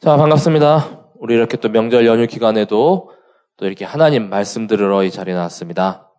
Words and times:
자, 0.00 0.16
반갑습니다. 0.16 1.08
우리 1.16 1.34
이렇게 1.34 1.56
또 1.56 1.68
명절 1.68 2.06
연휴 2.06 2.26
기간에도 2.26 3.10
또 3.56 3.66
이렇게 3.66 3.84
하나님 3.84 4.28
말씀 4.28 4.66
들으러 4.66 5.02
이 5.02 5.10
자리에 5.10 5.34
나왔습니다. 5.34 6.10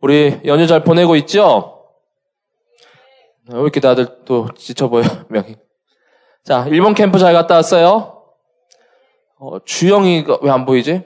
우리 0.00 0.40
연휴 0.44 0.66
잘 0.66 0.82
보내고 0.82 1.14
있죠? 1.16 1.84
왜 3.52 3.60
이렇게 3.60 3.80
다들 3.80 4.24
또 4.24 4.48
지쳐 4.56 4.88
보여, 4.88 5.04
명이. 5.30 5.56
자, 6.44 6.66
일본 6.68 6.94
캠프 6.94 7.18
잘 7.18 7.32
갔다 7.32 7.54
왔어요? 7.54 8.24
어, 9.38 9.58
주영이가 9.64 10.38
왜 10.42 10.50
안 10.50 10.64
보이지? 10.64 11.02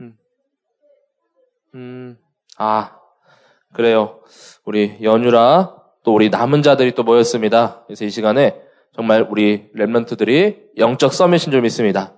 음. 0.00 0.18
음, 1.74 2.18
아, 2.56 2.96
그래요. 3.72 4.20
우리 4.64 4.98
연휴라 5.02 5.76
또 6.02 6.12
우리 6.14 6.28
남은 6.28 6.62
자들이 6.62 6.92
또 6.94 7.04
모였습니다. 7.04 7.84
그래서 7.86 8.04
이 8.04 8.10
시간에 8.10 8.60
정말 8.94 9.26
우리 9.30 9.70
랩런트들이 9.76 10.78
영적 10.78 11.12
서밋인 11.12 11.50
줄 11.50 11.62
믿습니다. 11.62 12.14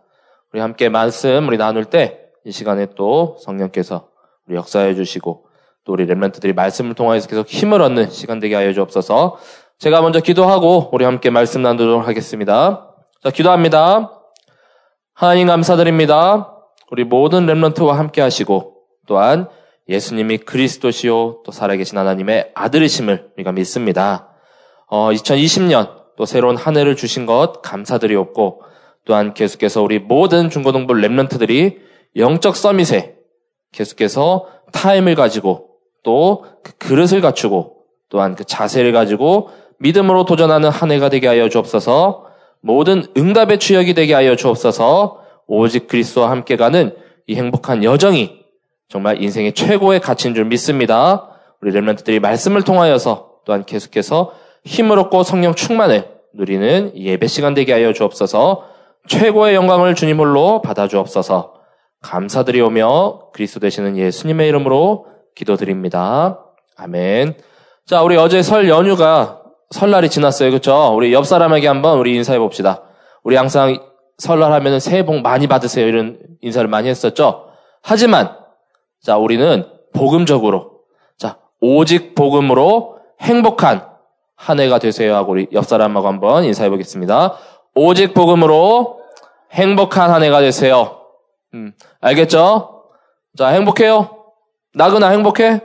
우리 0.53 0.61
함께 0.61 0.89
말씀 0.89 1.47
우리 1.49 1.57
나눌 1.57 1.85
때 1.85 2.23
이 2.45 2.51
시간에 2.51 2.87
또 2.97 3.37
성령께서 3.41 4.09
우리 4.47 4.57
역사해 4.57 4.95
주시고 4.95 5.47
또 5.85 5.93
우리 5.93 6.07
랩런트들이 6.07 6.55
말씀을 6.55 6.95
통하여서 6.95 7.29
계속 7.29 7.49
힘을 7.49 7.81
얻는 7.83 8.11
시간 8.11 8.41
되게 8.41 8.55
하여 8.55 8.73
주옵소서. 8.73 9.39
제가 9.79 10.01
먼저 10.01 10.21
기도하고 10.21 10.91
우리 10.93 11.05
함께 11.05 11.31
말씀 11.31 11.63
나누도록 11.63 12.07
하겠습니다. 12.07 12.95
자, 13.23 13.31
기도합니다. 13.31 14.11
하나님 15.15 15.49
감사드립니다. 15.49 16.57
우리 16.91 17.05
모든 17.05 17.47
랩런트와 17.47 17.93
함께 17.93 18.21
하시고 18.21 18.77
또한 19.07 19.49
예수님이 19.89 20.39
그리스도시요 20.39 21.43
또 21.45 21.53
살아계신 21.53 21.99
하나님의 21.99 22.53
아들이심을 22.55 23.33
우리가 23.37 23.53
믿습니다. 23.53 24.35
어, 24.87 25.11
2020년 25.11 26.02
또 26.23 26.27
새로운 26.27 26.57
한 26.57 26.77
해를 26.77 26.95
주신 26.95 27.27
것 27.27 27.63
감사드리옵고 27.63 28.63
또한 29.05 29.35
계속해서 29.35 29.83
우리 29.83 29.99
모든 29.99 30.51
중고등부 30.51 30.95
Remnant들이 30.95 31.79
영적 32.15 32.55
summit에 32.55 33.17
계속해서 33.73 34.47
타임을 34.71 35.17
가지고 35.17 35.71
또 36.05 36.45
그 36.63 36.79
그릇을 36.79 37.21
갖추고 37.23 37.79
또한 38.09 38.37
그 38.37 38.45
자세를 38.45 38.93
가지고 38.93 39.51
믿음으로 39.81 40.25
도전하는 40.25 40.69
한 40.69 40.93
해가 40.93 41.09
되게 41.09 41.27
하여 41.27 41.49
주옵소서 41.49 42.27
모든 42.61 43.03
응답의 43.17 43.59
주역이 43.59 43.95
되게 43.95 44.15
하여 44.15 44.37
주옵소서 44.37 45.19
오직 45.49 45.89
그리스도와 45.89 46.31
함께 46.31 46.55
가는 46.55 46.95
이 47.27 47.35
행복한 47.35 47.83
여정이 47.83 48.45
정말 48.89 49.21
인생의 49.21 49.55
최고의 49.55 49.99
가치인 49.99 50.37
줄 50.37 50.45
믿습니다. 50.45 51.31
우리 51.61 51.73
랩런트들이 51.73 52.21
말씀을 52.21 52.63
통하여서 52.63 53.39
또한 53.45 53.65
계속해서 53.65 54.35
힘을 54.65 55.01
얻고 55.01 55.25
성령 55.25 55.57
충만을 55.57 56.12
누리는 56.35 56.93
예배 56.97 57.27
시간 57.27 57.55
되게 57.55 57.73
하여 57.73 57.93
주옵소서 57.93 58.65
최고의 59.09 59.55
영광을 59.55 59.95
주님 59.95 60.19
홀로 60.19 60.63
받아 60.63 60.89
주옵소서 60.89 61.55
감사드리오며 62.03 63.31
그리스도 63.33 63.61
되시는 63.61 63.97
예수님의 63.97 64.49
이름으로 64.49 65.07
기도드립니다. 65.35 66.45
아멘. 66.77 67.35
자, 67.87 68.03
우리 68.03 68.17
어제 68.17 68.43
설 68.43 68.69
연휴가 68.69 69.43
설날이 69.71 70.11
지났어요. 70.11 70.51
그렇죠? 70.51 70.95
우리 70.95 71.13
옆 71.13 71.27
사람에게 71.27 71.67
한번 71.67 71.99
우리 71.99 72.15
인사해 72.15 72.39
봅시다. 72.39 72.83
우리 73.23 73.37
항상 73.37 73.81
설날 74.19 74.53
하면은 74.53 74.81
새해 74.81 75.05
복 75.05 75.21
많이 75.23 75.47
받으세요. 75.47 75.87
이런 75.87 76.19
인사를 76.43 76.69
많이 76.69 76.89
했었죠. 76.89 77.47
하지만 77.83 78.37
자, 79.01 79.17
우리는 79.17 79.65
복음적으로 79.95 80.81
자, 81.17 81.39
오직 81.61 82.15
복음으로 82.15 82.99
행복한 83.21 83.92
한 84.43 84.59
해가 84.59 84.81
되세요 84.81 85.15
하고 85.15 85.33
우리 85.33 85.47
옆 85.53 85.67
사람하고 85.67 86.09
한번 86.09 86.43
인사해 86.43 86.69
보겠습니다. 86.69 87.39
오직 87.77 88.13
복음으로 88.13 89.01
행복한 89.53 90.11
한 90.11 90.25
해가 90.25 90.41
되세요. 90.41 90.99
음, 91.55 91.73
알겠죠? 92.01 92.87
자, 93.39 93.49
행복해요? 93.49 94.25
나그나 94.75 95.11
행복해? 95.11 95.61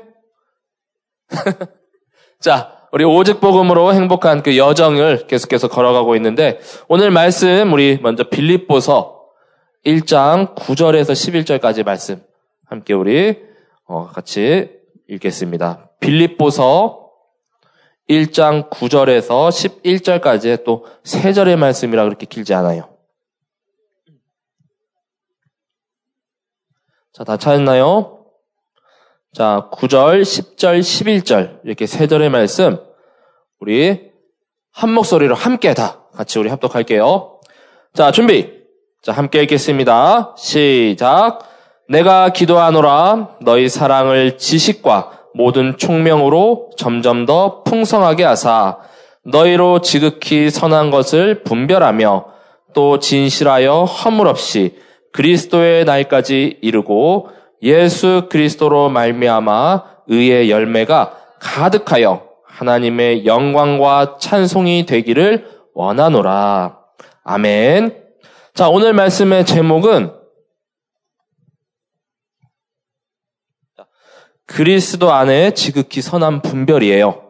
자, 2.39 2.87
우리 2.91 3.03
오직 3.03 3.41
복음으로 3.41 3.95
행복한 3.95 4.43
그 4.43 4.55
여정을 4.57 5.25
계속해서 5.25 5.69
걸어가고 5.69 6.15
있는데 6.17 6.59
오늘 6.87 7.09
말씀 7.09 7.73
우리 7.73 7.97
먼저 8.03 8.29
빌립보서 8.29 9.23
1장 9.87 10.55
9절에서 10.55 11.13
11절까지 11.13 11.83
말씀 11.83 12.21
함께 12.67 12.93
우리 12.93 13.39
어, 13.85 14.05
같이 14.05 14.69
읽겠습니다. 15.09 15.89
빌립보서 15.99 17.06
1장 18.09 18.69
9절에서 18.69 19.49
11절까지 19.49 20.63
또 20.63 20.85
3절의 21.03 21.57
말씀이라 21.57 22.03
그렇게 22.05 22.25
길지 22.25 22.53
않아요. 22.53 22.89
자, 27.13 27.23
다 27.23 27.37
찾았나요? 27.37 28.25
자, 29.33 29.69
9절, 29.73 30.21
10절, 30.21 30.79
11절 30.79 31.59
이렇게 31.63 31.85
3절의 31.85 32.29
말씀 32.29 32.79
우리 33.59 34.11
한 34.71 34.93
목소리로 34.93 35.35
함께 35.35 35.73
다 35.73 36.05
같이 36.13 36.39
우리 36.39 36.49
합독할게요. 36.49 37.41
자, 37.93 38.11
준비. 38.11 38.57
자, 39.01 39.11
함께 39.11 39.41
읽겠습니다. 39.43 40.35
시작. 40.37 41.39
내가 41.89 42.29
기도하노라 42.29 43.37
너희 43.41 43.69
사랑을 43.69 44.37
지식과 44.37 45.16
모든 45.37 45.77
총명으로 45.77 46.71
점점 46.77 47.25
더 47.25 47.63
풍성하게 47.63 48.23
하사 48.23 48.79
너희로 49.23 49.81
지극히 49.81 50.49
선한 50.49 50.89
것을 50.89 51.43
분별하며 51.43 52.25
또 52.73 52.99
진실하여 52.99 53.83
허물 53.83 54.27
없이 54.27 54.75
그리스도의 55.13 55.85
날까지 55.85 56.57
이르고 56.61 57.29
예수 57.61 58.27
그리스도로 58.29 58.89
말미암아 58.89 59.83
의의 60.07 60.49
열매가 60.49 61.13
가득하여 61.39 62.23
하나님의 62.45 63.25
영광과 63.25 64.17
찬송이 64.19 64.85
되기를 64.87 65.45
원하노라. 65.75 66.77
아멘. 67.23 67.95
자, 68.55 68.69
오늘 68.69 68.93
말씀의 68.93 69.45
제목은 69.45 70.16
그리스도 74.47 75.11
안에 75.11 75.53
지극히 75.53 76.01
선한 76.01 76.41
분별이에요. 76.41 77.27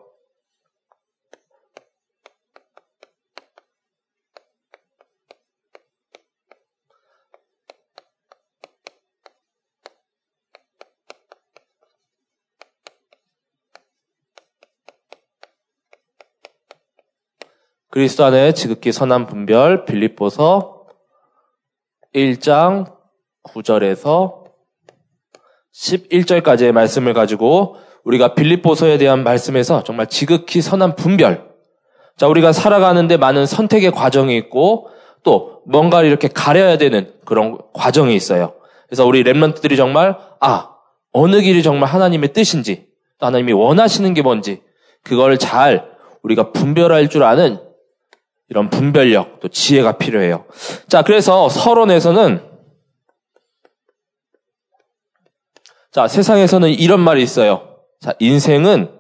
그리스도 17.90 18.26
안에 18.26 18.54
지극히 18.54 18.92
선한 18.92 19.26
분별 19.26 19.86
빌립보서 19.86 20.86
1장 22.14 22.96
9절에서 23.44 24.47
11절까지의 25.78 26.72
말씀을 26.72 27.14
가지고 27.14 27.76
우리가 28.04 28.34
빌립보서에 28.34 28.98
대한 28.98 29.24
말씀에서 29.24 29.84
정말 29.84 30.08
지극히 30.08 30.62
선한 30.62 30.96
분별. 30.96 31.48
자, 32.16 32.28
우리가 32.28 32.52
살아가는데 32.52 33.18
많은 33.18 33.46
선택의 33.46 33.92
과정이 33.92 34.36
있고 34.38 34.88
또 35.24 35.62
뭔가를 35.66 36.10
이렇게 36.10 36.28
가려야 36.28 36.78
되는 36.78 37.12
그런 37.26 37.58
과정이 37.74 38.16
있어요. 38.16 38.54
그래서 38.88 39.06
우리 39.06 39.24
랩런트들이 39.24 39.76
정말 39.76 40.18
아, 40.40 40.70
어느 41.12 41.42
길이 41.42 41.62
정말 41.62 41.90
하나님의 41.90 42.34
뜻인지, 42.34 42.88
하나님이 43.20 43.52
원하시는 43.54 44.14
게 44.14 44.22
뭔지 44.22 44.62
그걸 45.04 45.38
잘 45.38 45.90
우리가 46.24 46.52
분별할 46.52 47.10
줄 47.10 47.24
아는 47.24 47.60
이런 48.50 48.70
분별력, 48.70 49.42
또 49.42 49.50
지혜가 49.50 49.98
필요해요. 49.98 50.46
자, 50.88 51.02
그래서 51.02 51.50
서론에서는 51.50 52.47
자, 55.92 56.08
세상에서는 56.08 56.70
이런 56.70 57.00
말이 57.00 57.24
있어요. 57.24 57.84
자, 58.00 58.14
인생은 58.20 59.00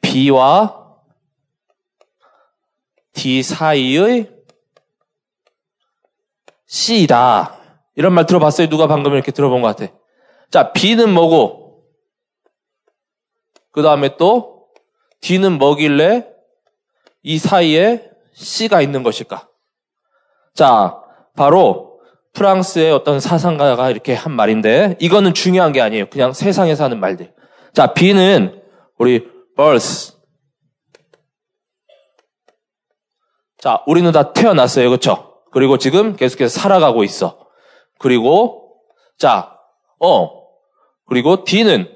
B와 0.00 0.86
D 3.12 3.42
사이의 3.42 4.34
C다. 6.66 7.58
이런 7.94 8.12
말 8.12 8.26
들어봤어요? 8.26 8.68
누가 8.68 8.86
방금 8.86 9.14
이렇게 9.14 9.32
들어본 9.32 9.62
것 9.62 9.76
같아. 9.76 9.92
자, 10.50 10.72
B는 10.72 11.12
뭐고? 11.12 11.84
그 13.72 13.82
다음에 13.82 14.16
또 14.16 14.68
D는 15.20 15.58
뭐길래 15.58 16.28
이 17.22 17.38
사이에 17.38 18.10
C가 18.34 18.80
있는 18.80 19.02
것일까? 19.02 19.48
자, 20.54 21.02
바로 21.34 21.95
프랑스의 22.36 22.92
어떤 22.92 23.18
사상가가 23.18 23.90
이렇게 23.90 24.12
한 24.14 24.32
말인데 24.32 24.96
이거는 25.00 25.32
중요한 25.32 25.72
게 25.72 25.80
아니에요. 25.80 26.10
그냥 26.10 26.34
세상에서 26.34 26.84
하는 26.84 27.00
말들. 27.00 27.34
자, 27.72 27.94
B는 27.94 28.62
우리 28.98 29.26
birth 29.56 30.12
자, 33.58 33.82
우리는 33.86 34.12
다 34.12 34.34
태어났어요. 34.34 34.90
그렇죠? 34.90 35.42
그리고 35.50 35.78
지금 35.78 36.14
계속해서 36.14 36.60
살아가고 36.60 37.04
있어. 37.04 37.48
그리고 37.98 38.82
자, 39.18 39.58
어. 39.98 40.46
그리고 41.06 41.42
D는 41.42 41.90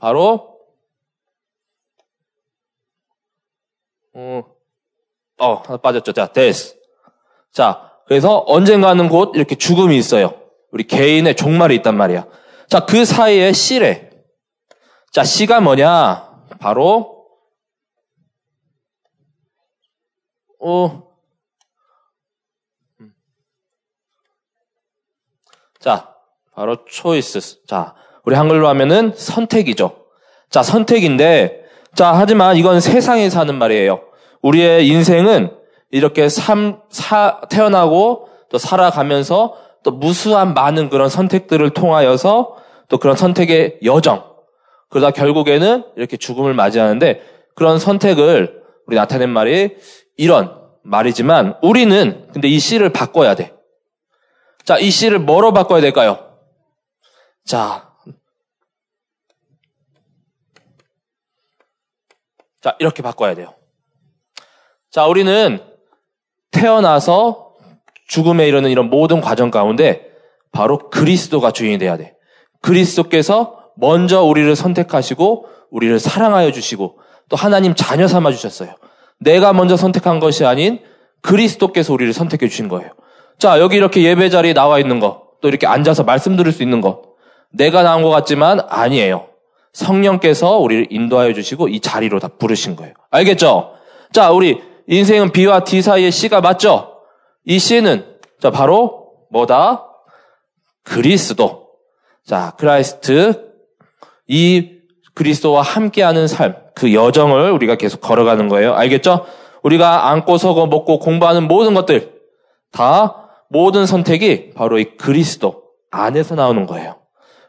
바로 0.00 0.58
어, 4.14 4.42
어 5.38 5.54
하나 5.64 5.76
빠졌죠. 5.76 6.12
자, 6.12 6.26
데스. 6.26 6.76
자, 7.52 7.87
그래서 8.08 8.42
언젠가는 8.46 9.08
곧 9.10 9.32
이렇게 9.36 9.54
죽음이 9.54 9.96
있어요. 9.96 10.40
우리 10.72 10.84
개인의 10.84 11.36
종말이 11.36 11.74
있단 11.76 11.94
말이야. 11.94 12.26
자, 12.68 12.86
그 12.86 13.04
사이에 13.04 13.52
씨래. 13.52 14.10
자, 15.12 15.24
씨가 15.24 15.60
뭐냐? 15.60 16.26
바로 16.58 17.26
어 20.60 21.02
자, 25.78 26.14
바로 26.54 26.78
choices. 26.88 27.60
자, 27.66 27.94
우리 28.24 28.34
한글로 28.34 28.68
하면은 28.68 29.12
선택이죠. 29.14 30.06
자, 30.50 30.62
선택인데, 30.62 31.62
자, 31.94 32.14
하지만 32.14 32.56
이건 32.56 32.80
세상에서 32.80 33.38
하는 33.40 33.56
말이에요. 33.56 34.02
우리의 34.42 34.88
인생은 34.88 35.57
이렇게 35.90 36.28
삶, 36.28 36.80
사, 36.90 37.40
태어나고 37.48 38.28
또 38.50 38.58
살아가면서 38.58 39.56
또 39.84 39.90
무수한 39.90 40.54
많은 40.54 40.88
그런 40.88 41.08
선택들을 41.08 41.70
통하여서 41.70 42.56
또 42.88 42.98
그런 42.98 43.16
선택의 43.16 43.80
여정. 43.84 44.24
그러다 44.90 45.10
결국에는 45.10 45.84
이렇게 45.96 46.16
죽음을 46.16 46.54
맞이하는데 46.54 47.22
그런 47.54 47.78
선택을 47.78 48.62
우리 48.86 48.96
나타낸 48.96 49.30
말이 49.30 49.76
이런 50.16 50.58
말이지만 50.82 51.58
우리는 51.62 52.28
근데 52.32 52.48
이 52.48 52.58
씨를 52.58 52.92
바꿔야 52.92 53.34
돼. 53.34 53.54
자, 54.64 54.78
이 54.78 54.90
씨를 54.90 55.18
뭐로 55.18 55.52
바꿔야 55.52 55.80
될까요? 55.80 56.36
자. 57.44 57.92
자, 62.60 62.76
이렇게 62.78 63.02
바꿔야 63.02 63.34
돼요. 63.34 63.54
자, 64.90 65.06
우리는 65.06 65.67
태어나서 66.50 67.52
죽음에 68.08 68.46
이르는 68.48 68.70
이런 68.70 68.90
모든 68.90 69.20
과정 69.20 69.50
가운데 69.50 70.06
바로 70.52 70.90
그리스도가 70.90 71.50
주인이 71.50 71.78
돼야 71.78 71.96
돼. 71.96 72.14
그리스도께서 72.62 73.58
먼저 73.76 74.22
우리를 74.22 74.54
선택하시고 74.56 75.46
우리를 75.70 75.98
사랑하여 75.98 76.50
주시고 76.52 76.98
또 77.28 77.36
하나님 77.36 77.74
자녀 77.74 78.08
삼아 78.08 78.32
주셨어요. 78.32 78.74
내가 79.20 79.52
먼저 79.52 79.76
선택한 79.76 80.20
것이 80.20 80.44
아닌 80.44 80.80
그리스도께서 81.22 81.92
우리를 81.92 82.12
선택해 82.12 82.48
주신 82.48 82.68
거예요. 82.68 82.90
자, 83.38 83.60
여기 83.60 83.76
이렇게 83.76 84.02
예배 84.02 84.30
자리에 84.30 84.52
나와 84.54 84.78
있는 84.78 85.00
거, 85.00 85.22
또 85.40 85.48
이렇게 85.48 85.66
앉아서 85.66 86.04
말씀 86.04 86.36
들을 86.36 86.50
수 86.52 86.62
있는 86.62 86.80
거, 86.80 87.02
내가 87.52 87.82
나온 87.82 88.02
것 88.02 88.10
같지만 88.10 88.60
아니에요. 88.68 89.26
성령께서 89.72 90.56
우리를 90.58 90.86
인도하여 90.90 91.32
주시고 91.32 91.68
이 91.68 91.80
자리로 91.80 92.18
다 92.18 92.28
부르신 92.38 92.74
거예요. 92.74 92.94
알겠죠? 93.10 93.74
자, 94.12 94.30
우리 94.30 94.60
인생은 94.88 95.32
B와 95.32 95.64
D 95.64 95.82
사이의 95.82 96.10
C가 96.10 96.40
맞죠? 96.40 97.02
이 97.44 97.58
C는 97.58 98.16
자, 98.40 98.50
바로 98.50 99.12
뭐다? 99.30 99.86
그리스도. 100.82 101.68
자, 102.24 102.54
Christ. 102.58 103.52
이 104.26 104.72
그리스도와 105.14 105.62
함께하는 105.62 106.26
삶, 106.26 106.54
그 106.74 106.94
여정을 106.94 107.50
우리가 107.50 107.76
계속 107.76 108.00
걸어가는 108.00 108.48
거예요. 108.48 108.74
알겠죠? 108.74 109.26
우리가 109.62 110.10
앉고 110.10 110.38
서고 110.38 110.66
먹고 110.66 110.98
공부하는 111.00 111.48
모든 111.48 111.74
것들 111.74 112.14
다 112.70 113.28
모든 113.48 113.86
선택이 113.86 114.50
바로 114.54 114.78
이 114.78 114.96
그리스도 114.96 115.64
안에서 115.90 116.34
나오는 116.34 116.66
거예요. 116.66 116.96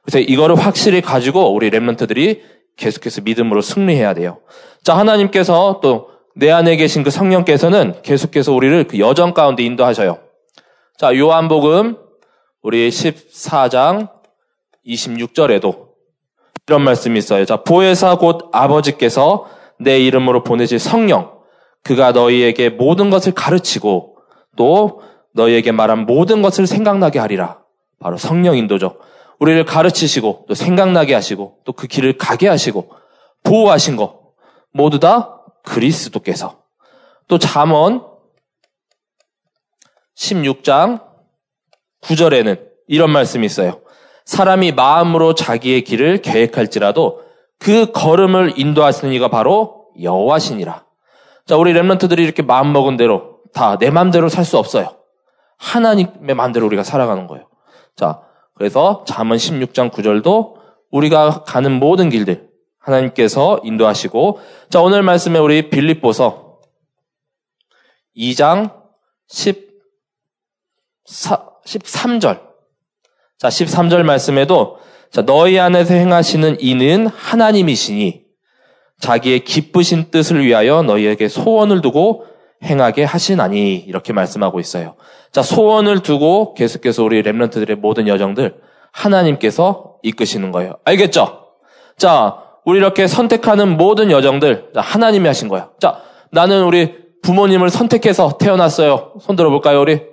그래서 0.02 0.20
이거를 0.20 0.56
확실히 0.56 1.02
가지고 1.02 1.54
우리 1.54 1.70
Remnant들이 1.70 2.42
계속해서 2.78 3.22
믿음으로 3.22 3.62
승리해야 3.62 4.14
돼요. 4.14 4.40
자, 4.84 4.98
하나님께서 4.98 5.80
또 5.84 6.10
내 6.40 6.50
안에 6.52 6.78
계신 6.78 7.04
그 7.04 7.10
성령께서는 7.10 8.02
계속해서 8.02 8.54
우리를 8.54 8.86
그 8.86 8.98
여정 8.98 9.34
가운데 9.34 9.62
인도하셔요. 9.64 10.20
자, 10.98 11.14
요한복음 11.14 11.98
우리 12.62 12.88
14장 12.90 14.10
26절에도 14.88 15.90
이런 16.68 16.82
말씀이 16.84 17.20
있어요. 17.20 17.44
자, 17.44 17.58
보혜사 17.58 18.16
곧 18.16 18.50
아버지께서 18.54 19.48
내 19.80 20.00
이름으로 20.00 20.44
보내실 20.44 20.80
성령, 20.80 21.34
그가 21.84 22.14
너희에게 22.14 22.70
모든 22.70 23.10
것을 23.10 23.34
가르치고 23.34 24.16
또 24.56 25.02
너희에게 25.34 25.74
말한 25.74 26.06
모든 26.06 26.42
것을 26.42 26.68
생각나게 26.68 27.20
하리라. 27.20 27.60
바로 28.00 28.18
성령 28.18 28.56
인도죠. 28.56 28.98
우리를 29.40 29.66
가르치시고 29.66 30.46
또 30.48 30.54
생각나게 30.54 31.14
하시고 31.14 31.58
또 31.66 31.74
그 31.74 31.88
길을 31.88 32.18
가게 32.18 32.48
하시고 32.48 32.92
보호하신 33.44 33.98
것 33.98 34.20
모두 34.72 35.00
다 35.00 35.39
그리스도께서 35.64 36.64
또 37.28 37.38
잠언 37.38 38.06
16장 40.18 41.04
9절에는 42.02 42.60
이런 42.88 43.12
말씀이 43.12 43.46
있어요. 43.46 43.82
사람이 44.26 44.74
마음으로 44.74 45.34
자기의 45.36 45.84
길을 45.84 46.22
계획할지라도 46.22 47.22
그 47.58 47.92
걸음을 47.92 48.54
인도하시는 48.58 49.14
이가 49.14 49.30
바로 49.30 49.88
여호와시니라. 50.02 50.86
자, 51.46 51.58
우리 51.58 51.74
렘런트들이 51.74 52.24
이렇게 52.24 52.42
마음 52.44 52.72
먹은 52.74 52.98
대로 52.98 53.40
다 53.54 53.78
내 53.78 53.90
마음대로 53.90 54.30
살 54.30 54.46
수 54.46 54.58
없어요. 54.58 54.96
하나님의 55.58 56.36
마음대로 56.36 56.66
우리가 56.68 56.84
살아가는 56.84 57.28
거예요. 57.28 57.48
자, 57.96 58.22
그래서 58.56 59.04
잠언 59.08 59.38
16장 59.38 59.92
9절도 59.92 60.56
우리가 60.92 61.44
가는 61.44 61.72
모든 61.72 62.10
길들 62.10 62.49
하나님께서 62.80 63.62
인도하시고 63.64 64.40
자, 64.70 64.82
오늘 64.82 65.04
말씀에 65.04 65.40
우리 65.40 65.70
빌립보서 65.70 66.60
2장 68.16 68.74
10 69.28 69.70
13절. 71.66 72.42
자, 73.38 73.48
13절 73.48 74.04
말씀에도 74.04 74.80
자, 75.12 75.24
너희 75.24 75.60
안에서 75.60 75.94
행하시는 75.94 76.58
이는 76.60 77.08
하나님이시니 77.08 78.26
자기의 79.00 79.44
기쁘신 79.44 80.12
뜻을 80.12 80.46
위하여 80.46 80.84
너희에게 80.84 81.28
소원을 81.28 81.82
두고 81.82 82.26
행하게 82.64 83.06
하시나니 83.06 83.78
이렇게 83.78 84.14
말씀하고 84.14 84.60
있어요. 84.60 84.96
자, 85.32 85.42
소원을 85.42 86.02
두고 86.02 86.54
계속해서 86.54 87.04
우리 87.04 87.24
랩런트들의 87.24 87.76
모든 87.76 88.08
여정들 88.08 88.60
하나님께서 88.92 89.96
이끄시는 90.04 90.52
거예요. 90.52 90.74
알겠죠? 90.84 91.46
자, 91.98 92.44
우리 92.70 92.78
이렇게 92.78 93.08
선택하는 93.08 93.78
모든 93.78 94.12
여정들 94.12 94.74
하나님이 94.76 95.26
하신 95.26 95.48
거야. 95.48 95.72
자, 95.80 96.04
나는 96.32 96.66
우리 96.66 96.94
부모님을 97.24 97.72
선택해서 97.72 98.38
태어났어요. 98.38 99.14
손 99.22 99.36
들어볼까요, 99.36 99.82
우리? 99.82 100.04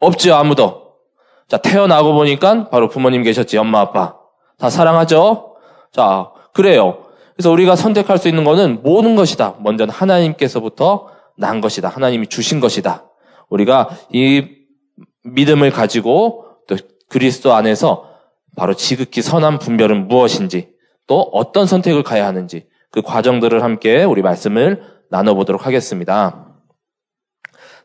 없지요, 0.00 0.34
아무도. 0.34 0.96
자, 1.48 1.56
태어나고 1.56 2.12
보니까 2.12 2.68
바로 2.68 2.90
부모님 2.90 3.22
계셨지, 3.22 3.56
엄마, 3.56 3.80
아빠. 3.80 4.16
다 4.58 4.68
사랑하죠? 4.68 5.56
자, 5.92 6.30
그래요. 6.52 6.98
그래서 7.34 7.50
우리가 7.50 7.74
선택할 7.74 8.18
수 8.18 8.28
있는 8.28 8.44
것은 8.44 8.82
모든 8.82 9.16
것이다. 9.16 9.54
먼저는 9.60 9.94
하나님께서부터 9.94 11.08
난 11.38 11.62
것이다. 11.62 11.88
하나님이 11.88 12.26
주신 12.26 12.60
것이다. 12.60 13.04
우리가 13.48 13.88
이 14.12 14.46
믿음을 15.22 15.70
가지고 15.70 16.44
또 16.68 16.76
그리스도 17.08 17.54
안에서 17.54 18.10
바로 18.56 18.74
지극히 18.74 19.22
선한 19.22 19.58
분별은 19.58 20.06
무엇인지 20.06 20.73
또 21.06 21.20
어떤 21.32 21.66
선택을 21.66 22.02
가야 22.02 22.26
하는지 22.26 22.66
그 22.90 23.02
과정들을 23.02 23.62
함께 23.62 24.04
우리 24.04 24.22
말씀을 24.22 24.82
나눠보도록 25.10 25.66
하겠습니다. 25.66 26.46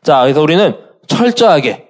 자, 0.02 0.22
그래서 0.22 0.40
우리는 0.40 0.76
철저하게, 1.06 1.88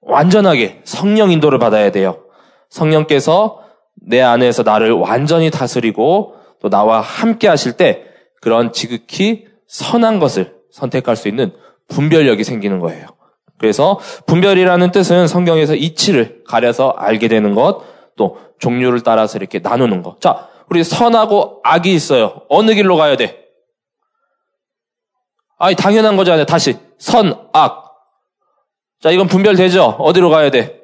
완전하게 0.00 0.80
성령 0.84 1.30
인도를 1.30 1.58
받아야 1.58 1.90
돼요. 1.90 2.24
성령께서 2.70 3.62
내 3.94 4.20
안에서 4.20 4.62
나를 4.62 4.92
완전히 4.92 5.50
다스리고 5.50 6.34
또 6.60 6.68
나와 6.68 7.00
함께 7.00 7.48
하실 7.48 7.72
때 7.72 8.04
그런 8.40 8.72
지극히 8.72 9.46
선한 9.68 10.18
것을 10.18 10.54
선택할 10.70 11.16
수 11.16 11.28
있는 11.28 11.52
분별력이 11.88 12.44
생기는 12.44 12.80
거예요. 12.80 13.06
그래서 13.58 13.98
분별이라는 14.26 14.90
뜻은 14.90 15.28
성경에서 15.28 15.74
이치를 15.74 16.42
가려서 16.46 16.90
알게 16.90 17.28
되는 17.28 17.54
것, 17.54 17.82
또 18.16 18.38
종류를 18.58 19.02
따라서 19.02 19.38
이렇게 19.38 19.60
나누는 19.60 20.02
것. 20.02 20.20
자, 20.20 20.48
우리 20.70 20.82
선하고 20.84 21.60
악이 21.62 21.92
있어요. 21.94 22.42
어느 22.48 22.74
길로 22.74 22.96
가야 22.96 23.16
돼? 23.16 23.44
아니, 25.58 25.76
당연한 25.76 26.16
거잖아요. 26.16 26.46
다시. 26.46 26.76
선, 26.98 27.48
악. 27.52 27.94
자, 29.00 29.10
이건 29.10 29.26
분별되죠? 29.26 29.96
어디로 29.98 30.30
가야 30.30 30.50
돼? 30.50 30.80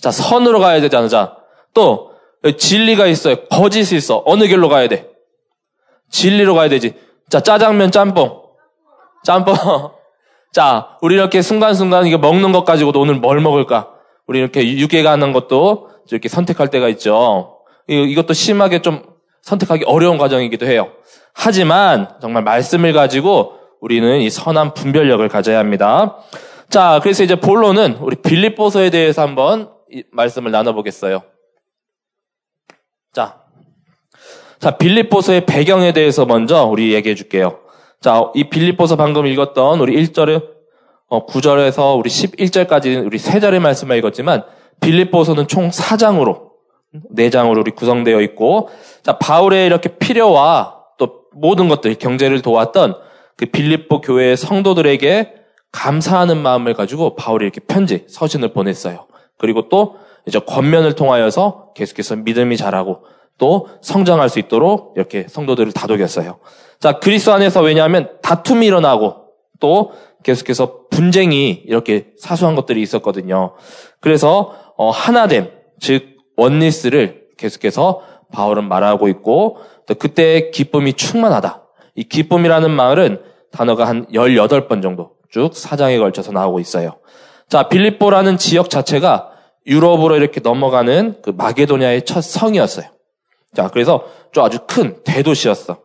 자, 0.00 0.10
선으로 0.10 0.60
가야 0.60 0.80
되잖아. 0.80 1.08
자, 1.08 1.36
또, 1.74 2.12
진리가 2.56 3.06
있어요. 3.06 3.36
거짓이 3.46 3.96
있어. 3.96 4.22
어느 4.26 4.46
길로 4.46 4.68
가야 4.68 4.88
돼? 4.88 5.10
진리로 6.10 6.54
가야 6.54 6.68
되지. 6.68 6.94
자, 7.28 7.40
짜장면 7.40 7.90
짬뽕. 7.90 8.42
짬뽕. 9.24 9.54
자, 10.52 10.96
우리 11.02 11.14
이렇게 11.14 11.42
순간순간 11.42 12.06
이게 12.06 12.16
먹는 12.16 12.52
것 12.52 12.64
가지고도 12.64 13.00
오늘 13.00 13.16
뭘 13.16 13.40
먹을까? 13.40 13.90
우리 14.26 14.38
이렇게 14.38 14.62
유괴가 14.76 15.10
하는 15.10 15.32
것도 15.32 15.90
이렇게 16.10 16.28
선택할 16.28 16.68
때가 16.68 16.88
있죠. 16.90 17.57
이것도 17.88 18.34
심하게 18.34 18.82
좀 18.82 19.02
선택하기 19.42 19.84
어려운 19.86 20.18
과정이기도 20.18 20.66
해요. 20.66 20.92
하지만 21.32 22.08
정말 22.20 22.42
말씀을 22.44 22.92
가지고 22.92 23.54
우리는 23.80 24.20
이 24.20 24.28
선한 24.28 24.74
분별력을 24.74 25.26
가져야 25.28 25.58
합니다. 25.58 26.18
자, 26.68 27.00
그래서 27.02 27.22
이제 27.22 27.36
본론은 27.36 27.96
우리 28.00 28.16
빌립보서에 28.16 28.90
대해서 28.90 29.22
한번 29.22 29.70
말씀을 30.12 30.50
나눠보겠어요. 30.50 31.22
자, 33.12 33.42
자 34.58 34.76
빌립보서의 34.76 35.46
배경에 35.46 35.92
대해서 35.92 36.26
먼저 36.26 36.64
우리 36.64 36.92
얘기해 36.92 37.14
줄게요. 37.14 37.60
자, 38.00 38.30
이 38.34 38.50
빌립보서 38.50 38.96
방금 38.96 39.26
읽었던 39.26 39.80
우리 39.80 39.96
1절에 40.04 40.44
어, 41.06 41.24
9절에서 41.24 41.98
우리 41.98 42.10
11절까지 42.10 43.06
우리 43.06 43.16
세 43.18 43.40
절의 43.40 43.60
말씀을 43.60 43.96
읽었지만 43.96 44.44
빌립보서는 44.80 45.48
총 45.48 45.70
4장으로 45.70 46.47
4장으로 47.16 47.60
우리 47.60 47.70
구성되어 47.70 48.20
있고 48.22 48.70
자, 49.02 49.18
바울의 49.18 49.66
이렇게 49.66 49.96
필요와 49.98 50.76
또 50.98 51.24
모든 51.32 51.68
것들 51.68 51.94
경제를 51.96 52.42
도왔던 52.42 52.96
그 53.36 53.46
빌립보 53.46 54.00
교회의 54.00 54.36
성도들에게 54.36 55.34
감사하는 55.70 56.38
마음을 56.38 56.74
가지고 56.74 57.14
바울이 57.14 57.44
이렇게 57.44 57.60
편지, 57.60 58.04
서신을 58.08 58.52
보냈어요. 58.52 59.06
그리고 59.36 59.68
또 59.68 59.96
이제 60.26 60.38
권면을 60.38 60.94
통하여서 60.94 61.72
계속해서 61.74 62.16
믿음이 62.16 62.56
자라고 62.56 63.04
또 63.38 63.68
성장할 63.80 64.28
수 64.28 64.38
있도록 64.40 64.94
이렇게 64.96 65.26
성도들을 65.28 65.72
다독였어요. 65.72 66.38
자, 66.80 66.98
그리스도 66.98 67.32
안에서 67.32 67.62
왜냐하면 67.62 68.10
다툼이 68.22 68.66
일어나고 68.66 69.28
또 69.60 69.92
계속해서 70.24 70.88
분쟁이 70.90 71.62
이렇게 71.66 72.08
사소한 72.18 72.56
것들이 72.56 72.82
있었거든요. 72.82 73.54
그래서 74.00 74.54
어, 74.76 74.90
하나됨, 74.90 75.50
즉 75.80 76.17
원리스를 76.38 77.26
계속해서 77.36 78.02
바울은 78.32 78.68
말하고 78.68 79.08
있고 79.08 79.58
또 79.86 79.94
그때 79.94 80.50
기쁨이 80.50 80.94
충만하다. 80.94 81.62
이 81.96 82.04
기쁨이라는 82.04 82.70
말은 82.70 83.20
단어가 83.50 83.86
한 83.86 84.06
18번 84.06 84.82
정도 84.82 85.12
쭉 85.30 85.54
사장에 85.54 85.98
걸쳐서 85.98 86.32
나오고 86.32 86.60
있어요. 86.60 86.98
자, 87.48 87.68
빌립보라는 87.68 88.38
지역 88.38 88.70
자체가 88.70 89.30
유럽으로 89.66 90.16
이렇게 90.16 90.40
넘어가는 90.40 91.16
그 91.22 91.30
마게도냐의 91.30 92.04
첫 92.04 92.22
성이었어요. 92.22 92.86
자, 93.54 93.68
그래서 93.68 94.04
좀 94.32 94.44
아주 94.44 94.58
큰 94.66 95.02
대도시였어. 95.04 95.78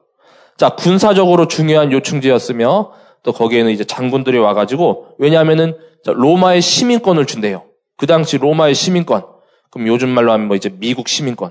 자, 0.58 0.70
군사적으로 0.70 1.48
중요한 1.48 1.92
요충지였으며 1.92 2.92
또 3.24 3.32
거기에는 3.32 3.72
이제 3.72 3.84
장군들이 3.84 4.38
와가지고 4.38 5.16
왜냐하면은 5.18 5.78
로마의 6.06 6.62
시민권을 6.62 7.26
준대요. 7.26 7.64
그 7.98 8.06
당시 8.06 8.38
로마의 8.38 8.76
시민권. 8.76 9.33
그럼 9.74 9.88
요즘 9.88 10.10
말로 10.10 10.32
하면 10.32 10.48
뭐 10.48 10.56
이제 10.56 10.70
미국 10.70 11.08
시민권. 11.08 11.50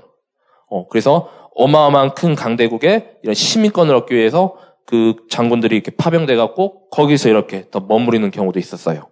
어, 0.69 0.87
그래서 0.87 1.29
어마어마한 1.55 2.15
큰 2.15 2.35
강대국에 2.35 3.17
이런 3.21 3.35
시민권을 3.35 3.93
얻기 3.93 4.15
위해서 4.15 4.55
그 4.85 5.15
장군들이 5.29 5.75
이렇게 5.75 5.91
파병돼 5.91 6.37
갖고 6.37 6.89
거기서 6.89 7.27
이렇게 7.27 7.65
더 7.69 7.81
머무르는 7.81 8.31
경우도 8.31 8.59
있었어요. 8.59 9.09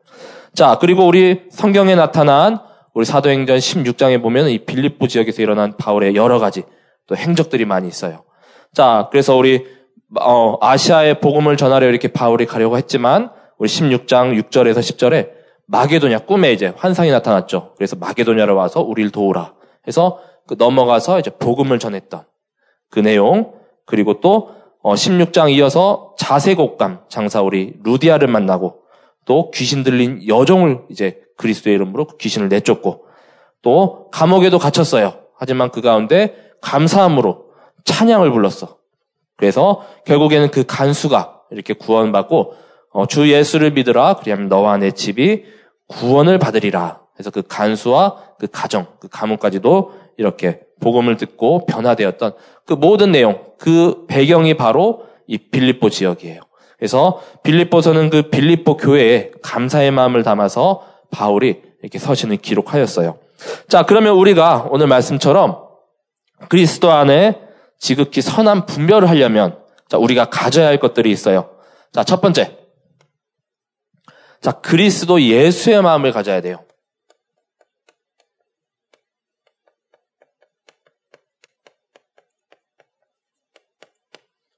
자, 0.54 0.78
그리고 0.80 1.06
우리 1.06 1.42
성경에 1.50 1.94
나타난 1.96 2.60
우리 2.94 3.04
사도행전 3.04 3.58
16장에 3.58 4.22
보면 4.22 4.48
이 4.48 4.60
빌립보 4.60 5.08
지역에서 5.08 5.42
일어난 5.42 5.76
바울의 5.76 6.16
여러 6.16 6.40
가지 6.40 6.64
또 7.06 7.16
행적들이 7.18 7.66
많이 7.66 7.90
있어요. 7.90 8.24
자, 8.74 9.10
그래서 9.12 9.36
우리 9.36 9.66
어, 10.22 10.58
아시아의 10.62 11.20
복음을 11.20 11.58
전하려 11.58 11.88
이렇게 11.88 12.08
바울이 12.08 12.46
가려고 12.46 12.78
했지만 12.78 13.30
우리 13.58 13.68
16장 13.68 14.42
6절에서 14.42 14.80
10절에 14.80 15.41
마게도냐 15.72 16.20
꿈에 16.20 16.52
이제 16.52 16.74
환상이 16.76 17.12
나타났죠. 17.12 17.74
그래서 17.78 17.96
마게도냐로 17.96 18.56
와서 18.56 18.82
우리를 18.82 19.10
도우라. 19.12 19.54
해서 19.88 20.20
그 20.46 20.56
넘어가서 20.58 21.20
이제 21.20 21.32
복음을 21.32 21.80
전했던 21.80 22.26
그 22.90 23.00
내용 23.00 23.54
그리고 23.86 24.20
또 24.20 24.52
어, 24.84 24.94
16장 24.94 25.50
이어서 25.52 26.14
자세곡감 26.18 27.06
장사 27.08 27.42
우리 27.42 27.76
루디아를 27.84 28.28
만나고 28.28 28.82
또 29.26 29.50
귀신 29.52 29.84
들린 29.84 30.28
여종을 30.28 30.82
이제 30.90 31.22
그리스도의 31.38 31.76
이름으로 31.76 32.06
그 32.06 32.18
귀신을 32.18 32.50
내쫓고 32.50 33.06
또 33.62 34.10
감옥에도 34.12 34.60
갇혔어요. 34.60 35.14
하지만 35.38 35.72
그 35.72 35.82
가운데 35.82 36.36
감사함으로 36.62 37.46
찬양을 37.86 38.30
불렀어. 38.32 38.78
그래서 39.38 39.84
결국에는 40.06 40.52
그 40.52 40.66
간수가 40.66 41.44
이렇게 41.52 41.74
구원받고 41.74 42.56
어, 42.94 43.06
주 43.06 43.32
예수를 43.32 43.72
믿으라 43.72 44.16
그리하면 44.16 44.50
너와 44.50 44.78
내 44.78 44.92
집이 44.92 45.61
구원을 45.92 46.40
받으리라. 46.40 47.02
그래서 47.14 47.30
그 47.30 47.44
간수와 47.48 48.18
그 48.40 48.48
가정, 48.52 48.88
그 49.00 49.08
가문까지도 49.10 49.94
이렇게 50.18 50.62
복음을 50.80 51.18
듣고 51.18 51.66
변화되었던 51.66 52.34
그 52.66 52.74
모든 52.74 53.12
내용, 53.12 53.44
그 53.58 54.06
배경이 54.08 54.56
바로 54.56 55.06
이 55.28 55.38
빌립보 55.38 55.90
지역이에요. 55.90 56.42
그래서 56.78 57.22
빌립보서는 57.44 58.10
그 58.10 58.24
빌립보 58.30 58.78
교회에 58.78 59.32
감사의 59.44 59.92
마음을 59.92 60.24
담아서 60.24 60.84
바울이 61.12 61.62
이렇게 61.82 62.00
서신을 62.00 62.38
기록하였어요. 62.38 63.18
자, 63.68 63.84
그러면 63.84 64.16
우리가 64.16 64.68
오늘 64.72 64.88
말씀처럼 64.88 65.60
그리스도 66.50 66.92
안에 66.92 67.40
지극히 67.80 68.22
선한 68.22 68.66
분별을 68.66 69.10
하려면 69.10 69.58
자, 69.90 69.98
우리가 69.98 70.26
가져야 70.26 70.68
할 70.68 70.80
것들이 70.80 71.12
있어요. 71.12 71.50
자, 71.92 72.04
첫 72.04 72.22
번째. 72.22 72.61
자, 74.42 74.52
그리스도 74.54 75.22
예수의 75.22 75.84
마음을 75.84 76.12
가져야 76.12 76.42
돼요. 76.42 76.66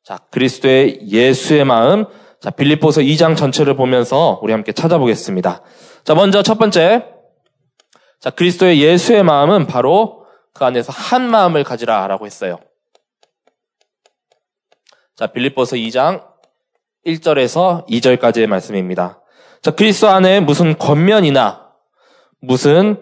자, 0.03 0.17
그리스도의 0.31 1.07
예수의 1.09 1.65
마음. 1.65 2.05
자, 2.39 2.49
빌립보서 2.49 3.01
2장 3.01 3.35
전체를 3.35 3.75
보면서 3.75 4.39
우리 4.41 4.53
함께 4.53 4.71
찾아보겠습니다. 4.71 5.61
자, 6.03 6.15
먼저 6.15 6.43
첫 6.43 6.57
번째. 6.57 7.09
자, 8.19 8.29
그리스도의 8.29 8.81
예수의 8.81 9.23
마음은 9.23 9.67
바로 9.67 10.25
그 10.53 10.63
안에서 10.63 10.93
한 10.93 11.29
마음을 11.29 11.63
가지라 11.65 12.07
라고 12.07 12.25
했어요. 12.25 12.59
자, 15.15 15.27
빌립보서 15.27 15.75
2장 15.75 16.25
1절에서 17.05 17.85
2절까지의 17.87 18.47
말씀입니다. 18.47 19.22
자, 19.61 19.71
그리스도 19.71 20.09
안에 20.09 20.39
무슨 20.39 20.77
권면이나 20.77 21.69
무슨 22.41 22.97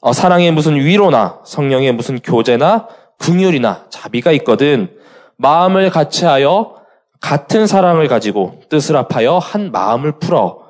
어, 0.00 0.12
사랑의 0.12 0.52
무슨 0.52 0.76
위로나 0.76 1.40
성령의 1.44 1.92
무슨 1.92 2.18
교제나 2.18 2.88
긍휼이나 3.18 3.86
자비가 3.90 4.32
있거든 4.32 4.96
마음을 5.36 5.90
같이하여 5.90 6.76
같은 7.20 7.66
사랑을 7.66 8.08
가지고 8.08 8.60
뜻을 8.68 8.96
합하여 8.96 9.38
한 9.38 9.72
마음을 9.72 10.18
풀어 10.18 10.60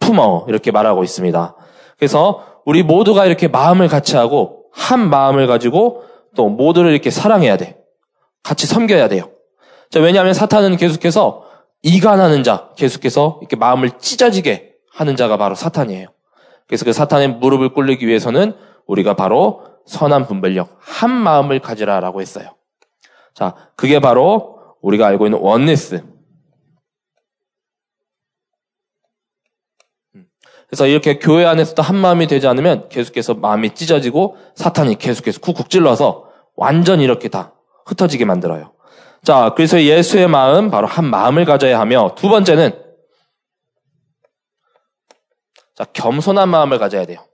품어 0.00 0.46
이렇게 0.48 0.70
말하고 0.70 1.04
있습니다. 1.04 1.56
그래서 1.98 2.44
우리 2.64 2.82
모두가 2.82 3.26
이렇게 3.26 3.48
마음을 3.48 3.88
같이하고 3.88 4.64
한 4.72 5.10
마음을 5.10 5.46
가지고 5.46 6.04
또 6.36 6.48
모두를 6.48 6.92
이렇게 6.92 7.10
사랑해야 7.10 7.56
돼. 7.56 7.76
같이 8.42 8.66
섬겨야 8.66 9.08
돼요. 9.08 9.30
자, 9.90 10.00
왜냐하면 10.00 10.34
사탄은 10.34 10.76
계속해서 10.76 11.44
이간하는 11.82 12.42
자, 12.42 12.70
계속해서 12.76 13.38
이렇게 13.40 13.56
마음을 13.56 13.90
찢어지게 13.98 14.69
하는 14.92 15.16
자가 15.16 15.36
바로 15.36 15.54
사탄이에요. 15.54 16.08
그래서 16.66 16.84
그 16.84 16.92
사탄의 16.92 17.28
무릎을 17.34 17.72
꿇리기 17.72 18.06
위해서는 18.06 18.54
우리가 18.86 19.14
바로 19.14 19.66
선한 19.86 20.26
분별력, 20.26 20.76
한 20.80 21.10
마음을 21.10 21.58
가지라라고 21.58 22.20
했어요. 22.20 22.54
자, 23.34 23.54
그게 23.76 24.00
바로 24.00 24.58
우리가 24.82 25.06
알고 25.06 25.26
있는 25.26 25.40
원네스. 25.40 26.02
음. 30.14 30.26
그래서 30.68 30.86
이렇게 30.86 31.18
교회 31.18 31.44
안에서도 31.44 31.82
한 31.82 31.96
마음이 31.96 32.26
되지 32.26 32.46
않으면 32.46 32.88
계속해서 32.88 33.34
마음이 33.34 33.74
찢어지고 33.74 34.36
사탄이 34.54 34.96
계속해서 34.96 35.40
쿡쿡 35.40 35.70
찔러서 35.70 36.30
완전히 36.56 37.04
이렇게 37.04 37.28
다 37.28 37.54
흩어지게 37.86 38.24
만들어요. 38.24 38.72
자, 39.22 39.52
그래서 39.54 39.82
예수의 39.82 40.28
마음, 40.28 40.70
바로 40.70 40.86
한 40.86 41.04
마음을 41.04 41.44
가져야 41.44 41.78
하며, 41.78 42.14
두 42.16 42.28
번째는, 42.28 42.89
자, 45.80 45.86
겸손한 45.94 46.50
마음을 46.50 46.78
가져야 46.78 47.06
돼요. 47.06 47.24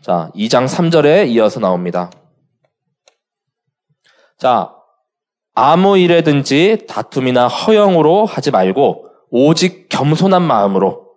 자, 0.00 0.30
2장 0.34 0.66
3절에 0.66 1.28
이어서 1.28 1.60
나옵니다. 1.60 2.10
자, 4.38 4.74
아무 5.54 5.98
일에든지 5.98 6.86
다툼이나 6.88 7.46
허영으로 7.46 8.24
하지 8.24 8.50
말고, 8.50 9.06
오직 9.30 9.90
겸손한 9.90 10.40
마음으로, 10.40 11.10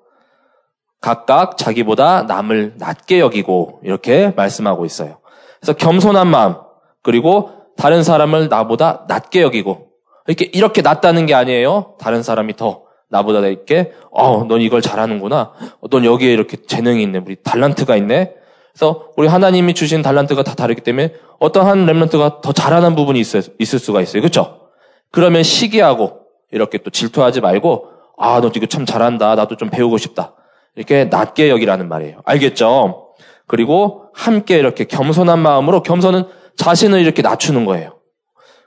각각 1.00 1.58
자기보다 1.58 2.24
남을 2.24 2.74
낮게 2.76 3.22
여기고, 3.22 3.80
이렇게 3.82 4.34
말씀하고 4.36 4.86
있어요. 4.86 5.22
그래서 5.62 5.72
겸손한 5.72 6.28
마음, 6.28 6.56
그리고 7.02 7.54
다른 7.78 8.04
사람을 8.04 8.50
나보다 8.50 9.06
낮게 9.08 9.42
여기고 9.42 9.92
이렇게, 10.28 10.46
이렇게 10.46 10.82
낫다는 10.82 11.28
게 11.28 11.34
아니에요. 11.34 11.96
다른 11.98 12.24
사람이 12.24 12.58
더 12.58 12.85
나보다 13.10 13.40
이렇게, 13.48 13.92
어, 14.12 14.44
넌 14.46 14.62
이걸 14.62 14.82
잘하는구나. 14.82 15.54
어, 15.82 15.88
넌 15.90 16.06
여기에 16.06 16.32
이렇게 16.34 16.58
재능이 16.58 17.04
있네. 17.04 17.20
우리 17.26 17.36
달란트가 17.44 17.96
있네. 17.98 18.34
그래서 18.74 19.08
우리 19.16 19.28
하나님이 19.28 19.74
주신 19.74 20.02
달란트가 20.02 20.44
다 20.44 20.54
다르기 20.56 20.82
때문에 20.82 21.14
어떤 21.40 21.66
한 21.68 21.86
랩런트가 21.86 22.42
더 22.42 22.52
잘하는 22.52 22.96
부분이 22.96 23.20
있을, 23.20 23.44
있을 23.60 23.80
수가 23.80 24.02
있어요. 24.02 24.22
그렇죠? 24.22 24.68
그러면 25.12 25.44
시기하고 25.44 26.20
이렇게 26.52 26.78
또 26.80 26.90
질투하지 26.90 27.42
말고 27.42 27.90
아, 28.18 28.42
너 28.42 28.52
이거 28.54 28.66
참 28.66 28.86
잘한다. 28.86 29.36
나도 29.36 29.56
좀 29.56 29.70
배우고 29.70 29.98
싶다. 29.98 30.36
이렇게 30.76 31.06
낮게 31.06 31.50
여기라는 31.50 31.88
말이에요. 31.88 32.20
알겠죠? 32.26 33.14
그리고 33.48 34.06
함께 34.14 34.58
이렇게 34.58 34.84
겸손한 34.86 35.40
마음으로 35.40 35.84
겸손은 35.84 36.26
자신을 36.58 37.00
이렇게 37.02 37.22
낮추는 37.22 37.66
거예요. 37.66 37.96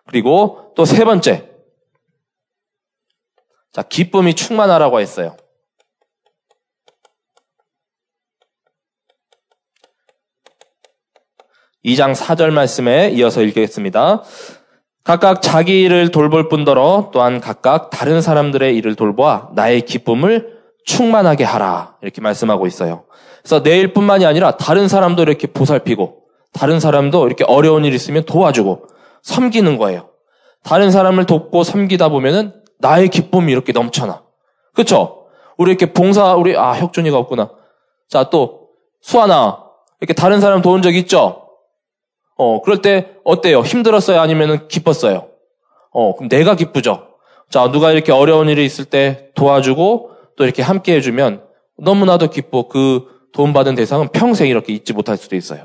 그리고 0.06 0.72
또 0.74 0.84
세 0.84 1.04
번째. 1.04 1.47
자, 3.78 3.82
기쁨이 3.82 4.34
충만하라고 4.34 4.98
했어요. 4.98 5.36
2장 11.84 12.12
4절 12.12 12.50
말씀에 12.50 13.10
이어서 13.10 13.40
읽겠습니다. 13.40 14.24
각각 15.04 15.42
자기 15.42 15.82
일을 15.82 16.10
돌볼 16.10 16.48
뿐더러 16.48 17.10
또한 17.12 17.40
각각 17.40 17.90
다른 17.90 18.20
사람들의 18.20 18.76
일을 18.78 18.96
돌보아 18.96 19.50
나의 19.54 19.82
기쁨을 19.82 20.58
충만하게 20.84 21.44
하라. 21.44 21.98
이렇게 22.02 22.20
말씀하고 22.20 22.66
있어요. 22.66 23.04
그래서 23.42 23.62
내 23.62 23.78
일뿐만이 23.78 24.26
아니라 24.26 24.56
다른 24.56 24.88
사람도 24.88 25.22
이렇게 25.22 25.46
보살피고 25.46 26.24
다른 26.52 26.80
사람도 26.80 27.28
이렇게 27.28 27.44
어려운 27.44 27.84
일 27.84 27.94
있으면 27.94 28.24
도와주고 28.24 28.88
섬기는 29.22 29.78
거예요. 29.78 30.08
다른 30.64 30.90
사람을 30.90 31.26
돕고 31.26 31.62
섬기다 31.62 32.08
보면은 32.08 32.57
나의 32.78 33.08
기쁨이 33.08 33.52
이렇게 33.52 33.72
넘쳐나. 33.72 34.22
그렇죠? 34.74 35.26
우리 35.56 35.70
이렇게 35.70 35.92
봉사 35.92 36.34
우리 36.34 36.56
아 36.56 36.72
혁준이가 36.74 37.16
없구나. 37.18 37.50
자, 38.08 38.30
또 38.30 38.68
수아나 39.00 39.64
이렇게 40.00 40.14
다른 40.14 40.40
사람 40.40 40.62
도운 40.62 40.82
적 40.82 40.94
있죠? 40.94 41.48
어, 42.36 42.62
그럴 42.62 42.80
때 42.80 43.08
어때요? 43.24 43.60
힘들었어요? 43.60 44.20
아니면 44.20 44.68
기뻤어요? 44.68 45.28
어, 45.90 46.14
그럼 46.14 46.28
내가 46.28 46.54
기쁘죠? 46.54 47.08
자, 47.50 47.70
누가 47.70 47.90
이렇게 47.90 48.12
어려운 48.12 48.48
일이 48.48 48.64
있을 48.64 48.84
때 48.84 49.30
도와주고 49.34 50.10
또 50.36 50.44
이렇게 50.44 50.62
함께 50.62 50.94
해주면 50.94 51.42
너무나도 51.78 52.30
기뻐. 52.30 52.68
그 52.68 53.06
도움받은 53.32 53.74
대상은 53.74 54.08
평생 54.08 54.48
이렇게 54.48 54.72
잊지 54.72 54.92
못할 54.92 55.16
수도 55.16 55.34
있어요. 55.34 55.64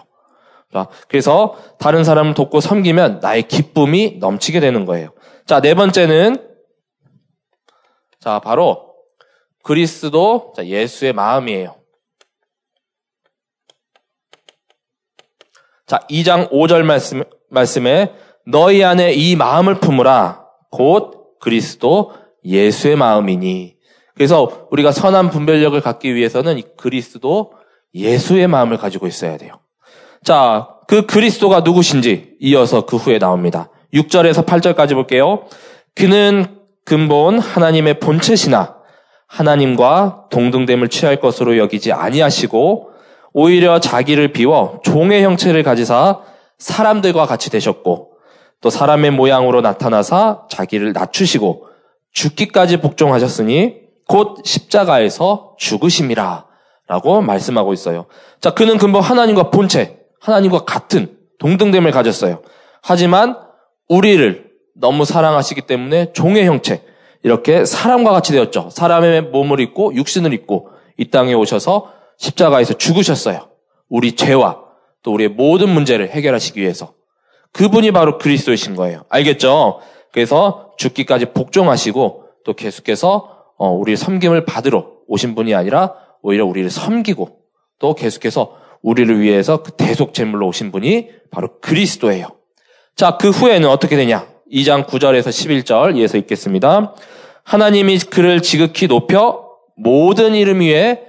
자, 0.74 0.88
그래서 1.08 1.56
다른 1.78 2.04
사람을 2.04 2.34
돕고 2.34 2.60
섬기면 2.60 3.20
나의 3.22 3.44
기쁨이 3.44 4.18
넘치게 4.20 4.60
되는 4.60 4.86
거예요. 4.86 5.10
자, 5.46 5.62
네 5.62 5.76
번째는 5.76 6.53
자, 8.24 8.40
바로 8.40 8.94
그리스도 9.64 10.54
예수의 10.58 11.12
마음이에요. 11.12 11.76
자, 15.86 16.00
2장 16.10 16.50
5절 16.50 16.84
말씀, 16.84 17.24
말씀에 17.50 18.14
너희 18.48 18.82
안에 18.82 19.12
이 19.12 19.36
마음을 19.36 19.82
품으라. 19.82 20.48
곧 20.72 21.38
그리스도 21.42 22.14
예수의 22.46 22.96
마음이니. 22.96 23.76
그래서 24.16 24.70
우리가 24.72 24.94
선한 24.94 25.30
분별력을 25.30 25.82
갖기 25.82 26.16
위해서는 26.16 26.62
그리스도 26.78 27.52
예수의 27.94 28.48
마음을 28.48 28.78
가지고 28.78 29.08
있어야 29.08 29.36
돼요. 29.36 29.60
자, 30.24 30.70
그 30.88 31.06
그리스도가 31.06 31.60
누구신지 31.60 32.38
이어서 32.40 32.86
그 32.86 32.96
후에 32.96 33.20
나옵니다. 33.20 33.70
6절에서 33.94 34.46
8절까지 34.46 34.94
볼게요. 34.94 35.50
그는 35.94 36.63
근본 36.86 37.40
하나님의 37.40 38.00
본체시나 38.00 38.76
하나님과 39.28 40.26
동등됨을 40.30 40.90
취할 40.90 41.20
것으로 41.20 41.58
여기지 41.58 41.92
아니하시고 41.92 42.90
오히려 43.34 43.80
자기를 43.80 44.32
비워 44.32 44.80
종의 44.84 45.24
형체를 45.24 45.64
가지사 45.64 46.20
사람들과 46.60 47.26
같이 47.26 47.50
되셨고 47.50 48.12
또 48.62 48.70
사람의 48.70 49.12
모양으로 49.12 49.62
나타나사 49.62 50.44
자기를 50.50 50.94
낮추시고 50.94 51.68
죽기까지 52.14 52.78
복종하셨으니 52.78 53.82
곧 54.08 54.38
십자가에서 54.44 55.56
죽으심이라 55.58 56.46
라고 56.88 57.22
말씀하고 57.22 57.74
있어요. 57.74 58.06
자, 58.40 58.54
그는 58.54 58.78
근본 58.78 59.02
하나님과 59.02 59.50
본체, 59.50 60.00
하나님과 60.20 60.66
같은 60.66 61.18
동등됨을 61.40 61.92
가졌어요. 61.92 62.42
하지만 62.82 63.38
우리를 63.90 64.53
너무 64.74 65.06
사랑하시기 65.06 65.62
때문에 65.62 66.14
종의 66.14 66.46
형체, 66.46 66.84
이렇게 67.24 67.66
사람과 67.66 68.12
같이 68.12 68.34
되었죠. 68.34 68.70
사람의 68.72 69.24
몸을 69.24 69.60
입고 69.62 69.96
육신을 69.96 70.34
입고 70.34 70.70
이 70.98 71.10
땅에 71.10 71.34
오셔서 71.34 71.94
십자가에서 72.18 72.74
죽으셨어요. 72.74 73.50
우리 73.90 74.14
죄와 74.14 74.60
또 75.02 75.14
우리의 75.14 75.30
모든 75.30 75.70
문제를 75.70 76.10
해결하시기 76.10 76.60
위해서. 76.60 76.94
그분이 77.54 77.92
바로 77.92 78.18
그리스도이신 78.18 78.76
거예요. 78.76 79.06
알겠죠? 79.10 79.80
그래서 80.12 80.74
죽기까지 80.78 81.28
복종하시고 81.28 82.24
또 82.46 82.54
계속해서 82.54 83.30
어, 83.58 83.70
우리의 83.70 83.96
섬김을 83.96 84.46
받으러 84.46 84.88
오신 85.08 85.36
분이 85.36 85.56
아니라 85.56 85.94
오히려 86.22 86.46
우리를 86.46 86.70
섬기고 86.70 87.38
또 87.80 87.94
계속해서 87.96 88.58
우리를 88.82 89.22
위해서 89.22 89.64
그 89.64 89.72
대속 89.72 90.14
제물로 90.14 90.48
오신 90.48 90.72
분이 90.72 91.10
바로 91.32 91.60
그리스도예요. 91.62 92.28
자, 92.96 93.18
그 93.18 93.30
후에는 93.30 93.70
어떻게 93.70 93.96
되냐? 93.96 94.28
2장 94.52 94.86
9절에서 94.86 95.30
11절 95.30 95.98
이어서 95.98 96.18
읽겠습니다. 96.18 96.94
하나님이 97.44 98.00
그를 98.00 98.42
지극히 98.42 98.88
높여 98.88 99.50
모든 99.76 100.36
이름 100.36 100.62
위에 100.62 101.02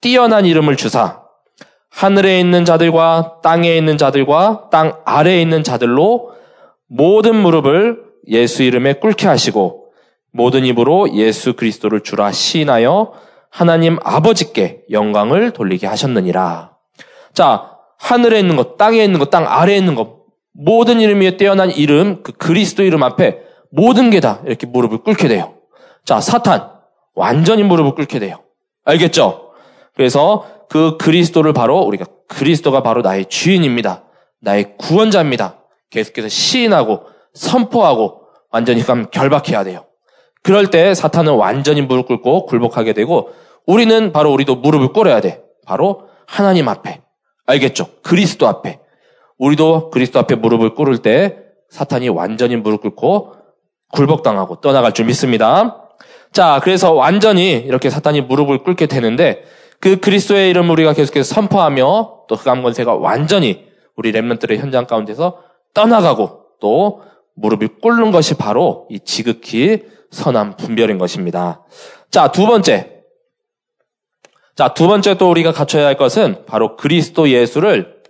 뛰어난 0.00 0.44
이름을 0.44 0.76
주사 0.76 1.22
하늘에 1.90 2.40
있는 2.40 2.64
자들과 2.64 3.40
땅에 3.42 3.76
있는 3.76 3.98
자들과 3.98 4.68
땅 4.70 5.00
아래에 5.04 5.40
있는 5.42 5.62
자들로 5.62 6.32
모든 6.88 7.36
무릎을 7.36 8.02
예수 8.28 8.62
이름에 8.62 8.94
꿇게 8.94 9.26
하시고 9.26 9.86
모든 10.32 10.64
입으로 10.64 11.14
예수 11.14 11.54
그리스도를 11.54 12.00
주라 12.00 12.32
시인하여 12.32 13.12
하나님 13.50 13.98
아버지께 14.02 14.84
영광을 14.90 15.50
돌리게 15.50 15.86
하셨느니라. 15.86 16.72
자, 17.34 17.70
하늘에 17.98 18.40
있는 18.40 18.56
것, 18.56 18.78
땅에 18.78 19.04
있는 19.04 19.18
것, 19.18 19.30
땅 19.30 19.46
아래에 19.46 19.76
있는 19.76 19.94
것, 19.94 20.21
모든 20.52 21.00
이름 21.00 21.20
위에 21.20 21.36
뛰어난 21.36 21.70
이름, 21.70 22.22
그 22.22 22.32
그리스도 22.32 22.82
이름 22.82 23.02
앞에 23.02 23.40
모든 23.70 24.10
게 24.10 24.20
다 24.20 24.40
이렇게 24.46 24.66
무릎을 24.66 24.98
꿇게 24.98 25.28
돼요. 25.28 25.54
자, 26.04 26.20
사탄, 26.20 26.70
완전히 27.14 27.62
무릎을 27.62 27.94
꿇게 27.94 28.18
돼요. 28.18 28.42
알겠죠? 28.84 29.52
그래서 29.94 30.46
그 30.68 30.96
그리스도를 30.98 31.52
바로 31.52 31.80
우리가 31.80 32.06
그리스도가 32.28 32.82
바로 32.82 33.02
나의 33.02 33.26
주인입니다. 33.26 34.04
나의 34.40 34.76
구원자입니다. 34.78 35.58
계속해서 35.90 36.28
시인하고 36.28 37.02
선포하고 37.34 38.22
완전히 38.50 38.82
결박해야 39.10 39.64
돼요. 39.64 39.86
그럴 40.42 40.70
때 40.70 40.94
사탄은 40.94 41.34
완전히 41.34 41.82
무릎 41.82 42.06
꿇고 42.08 42.46
굴복하게 42.46 42.94
되고 42.94 43.30
우리는 43.66 44.12
바로 44.12 44.32
우리도 44.32 44.56
무릎을 44.56 44.92
꿇어야 44.92 45.20
돼. 45.20 45.42
바로 45.66 46.08
하나님 46.26 46.68
앞에. 46.68 47.00
알겠죠? 47.46 47.86
그리스도 48.02 48.48
앞에. 48.48 48.80
우리도 49.42 49.90
그리스도 49.90 50.20
앞에 50.20 50.36
무릎을 50.36 50.74
꿇을 50.76 50.98
때 50.98 51.38
사탄이 51.68 52.08
완전히 52.08 52.54
무릎 52.54 52.82
꿇고 52.82 53.34
굴복당하고 53.90 54.60
떠나갈 54.60 54.92
줄 54.92 55.06
믿습니다. 55.06 55.88
자, 56.32 56.60
그래서 56.62 56.92
완전히 56.92 57.54
이렇게 57.54 57.90
사탄이 57.90 58.20
무릎을 58.22 58.62
꿇게 58.62 58.86
되는데 58.86 59.42
그 59.80 59.98
그리스도의 59.98 60.48
이름을 60.50 60.70
우리가 60.70 60.92
계속해서 60.92 61.34
선포하며 61.34 62.26
또 62.28 62.34
흑암 62.36 62.62
권세가 62.62 62.94
완전히 62.94 63.66
우리 63.96 64.12
랩런트의 64.12 64.58
현장 64.58 64.86
가운데서 64.86 65.42
떠나가고 65.74 66.42
또 66.60 67.02
무릎을 67.34 67.80
꿇는 67.80 68.12
것이 68.12 68.34
바로 68.34 68.86
이 68.90 69.00
지극히 69.00 69.82
선한 70.12 70.56
분별인 70.56 70.98
것입니다. 70.98 71.64
자, 72.12 72.30
두 72.30 72.46
번째. 72.46 73.02
자, 74.54 74.72
두 74.72 74.86
번째 74.86 75.16
또 75.16 75.28
우리가 75.30 75.50
갖춰야 75.50 75.86
할 75.86 75.96
것은 75.96 76.44
바로 76.46 76.76
그리스도 76.76 77.28
예수를 77.28 78.01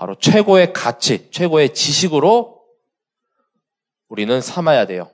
바로 0.00 0.14
최고의 0.14 0.72
가치, 0.72 1.30
최고의 1.30 1.74
지식으로 1.74 2.64
우리는 4.08 4.40
삼아야 4.40 4.86
돼요. 4.86 5.10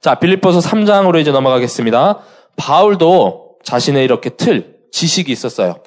자, 0.00 0.14
빌립보서 0.20 0.60
3장으로 0.60 1.20
이제 1.20 1.32
넘어가겠습니다. 1.32 2.24
바울도 2.56 3.58
자신의 3.64 4.04
이렇게 4.04 4.30
틀, 4.30 4.78
지식이 4.92 5.32
있었어요. 5.32 5.82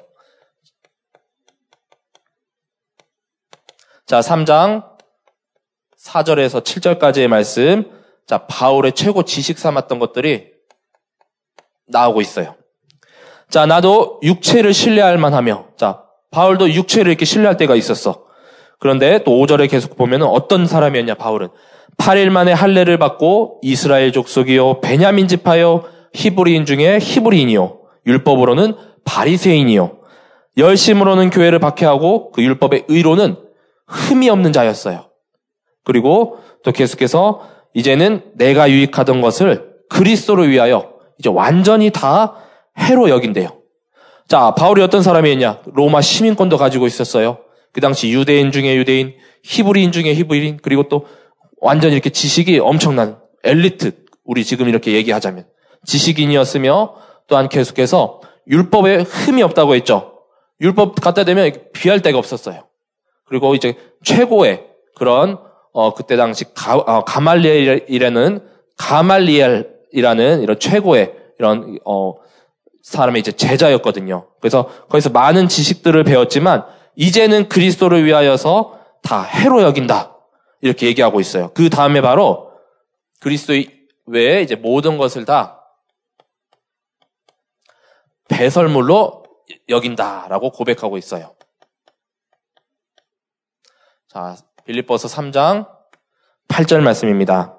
자, 4.04 4.20
3장 4.20 4.98
4절에서 5.98 6.62
7절까지의 6.62 7.28
말씀. 7.28 7.90
자, 8.26 8.46
바울의 8.46 8.92
최고 8.92 9.22
지식 9.22 9.58
삼았던 9.58 9.98
것들이 9.98 10.52
나오고 11.86 12.20
있어요. 12.20 12.61
자, 13.52 13.66
나도 13.66 14.18
육체를 14.22 14.72
신뢰할 14.72 15.18
만하며, 15.18 15.66
자, 15.76 16.04
바울도 16.30 16.72
육체를 16.72 17.10
이렇게 17.10 17.26
신뢰할 17.26 17.58
때가 17.58 17.76
있었어. 17.76 18.24
그런데 18.78 19.22
또 19.24 19.32
5절에 19.32 19.70
계속 19.70 19.94
보면은 19.94 20.26
어떤 20.26 20.66
사람이었냐, 20.66 21.16
바울은. 21.16 21.48
8일 21.98 22.30
만에 22.30 22.54
할례를 22.54 22.96
받고 22.96 23.60
이스라엘 23.60 24.10
족속이요, 24.10 24.80
베냐민 24.80 25.28
지파요, 25.28 25.84
히브리인 26.14 26.64
중에 26.64 26.98
히브리인이요, 26.98 27.78
율법으로는 28.06 28.74
바리새인이요, 29.04 29.98
열심으로는 30.56 31.28
교회를 31.28 31.58
박해하고 31.58 32.32
그 32.32 32.42
율법의 32.42 32.86
의로는 32.88 33.36
흠이 33.86 34.30
없는 34.30 34.54
자였어요. 34.54 35.10
그리고 35.84 36.38
또 36.64 36.72
계속해서 36.72 37.42
이제는 37.74 38.22
내가 38.34 38.70
유익하던 38.70 39.20
것을 39.20 39.72
그리스도를 39.90 40.48
위하여 40.48 40.94
이제 41.18 41.28
완전히 41.28 41.90
다 41.90 42.36
해로 42.78 43.08
여긴대요. 43.08 43.48
자, 44.28 44.54
바울이 44.54 44.82
어떤 44.82 45.02
사람이었냐? 45.02 45.62
로마 45.74 46.00
시민권도 46.00 46.56
가지고 46.56 46.86
있었어요. 46.86 47.38
그 47.72 47.80
당시 47.80 48.10
유대인 48.10 48.52
중에 48.52 48.76
유대인, 48.76 49.14
히브리인 49.44 49.92
중에 49.92 50.14
히브리인, 50.14 50.58
그리고 50.62 50.88
또 50.88 51.06
완전히 51.60 51.94
이렇게 51.94 52.10
지식이 52.10 52.58
엄청난 52.58 53.18
엘리트, 53.44 54.02
우리 54.24 54.44
지금 54.44 54.68
이렇게 54.68 54.92
얘기하자면 54.92 55.46
지식인이었으며 55.86 56.94
또한 57.26 57.48
계속해서 57.48 58.20
율법에 58.48 59.02
흠이 59.02 59.42
없다고 59.42 59.74
했죠. 59.74 60.12
율법 60.60 61.00
갖다 61.00 61.24
대면 61.24 61.52
비할 61.72 62.00
데가 62.00 62.18
없었어요. 62.18 62.66
그리고 63.24 63.54
이제 63.54 63.74
최고의 64.04 64.66
그런 64.94 65.38
어 65.72 65.94
그때 65.94 66.16
당시 66.16 66.44
가, 66.54 66.76
어, 66.76 67.04
가말리엘이라는 67.04 68.40
가말리엘이라는 68.76 70.42
이런 70.42 70.58
최고의 70.58 71.14
이런 71.38 71.78
어 71.84 72.14
사람의 72.82 73.20
이제 73.20 73.32
제자였거든요. 73.32 74.28
그래서 74.40 74.66
거기서 74.88 75.10
많은 75.10 75.48
지식들을 75.48 76.02
배웠지만 76.04 76.64
이제는 76.96 77.48
그리스도를 77.48 78.04
위하여서 78.04 78.80
다 79.02 79.22
해로 79.22 79.62
여긴다. 79.62 80.16
이렇게 80.60 80.86
얘기하고 80.86 81.20
있어요. 81.20 81.52
그 81.54 81.70
다음에 81.70 82.00
바로 82.00 82.52
그리스도 83.20 83.54
외에 84.06 84.42
이제 84.42 84.54
모든 84.56 84.98
것을 84.98 85.24
다 85.24 85.64
배설물로 88.28 89.24
여긴다라고 89.68 90.50
고백하고 90.50 90.98
있어요. 90.98 91.34
자, 94.08 94.36
빌립보서 94.64 95.08
3장 95.08 95.68
8절 96.48 96.80
말씀입니다. 96.80 97.58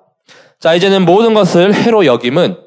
자, 0.60 0.74
이제는 0.74 1.06
모든 1.06 1.34
것을 1.34 1.74
해로 1.74 2.06
여김은 2.06 2.62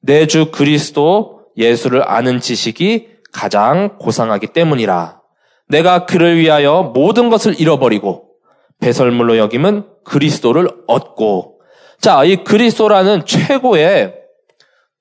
내 0.00 0.26
주 0.26 0.50
그리스도 0.50 1.39
예수를 1.56 2.08
아는 2.08 2.40
지식이 2.40 3.08
가장 3.32 3.98
고상하기 3.98 4.48
때문이라. 4.48 5.20
내가 5.68 6.06
그를 6.06 6.36
위하여 6.36 6.92
모든 6.94 7.28
것을 7.28 7.60
잃어버리고 7.60 8.30
배설물로 8.80 9.38
여김은 9.38 9.86
그리스도를 10.04 10.68
얻고 10.86 11.60
자, 12.00 12.24
이 12.24 12.36
그리스도라는 12.44 13.26
최고의 13.26 14.14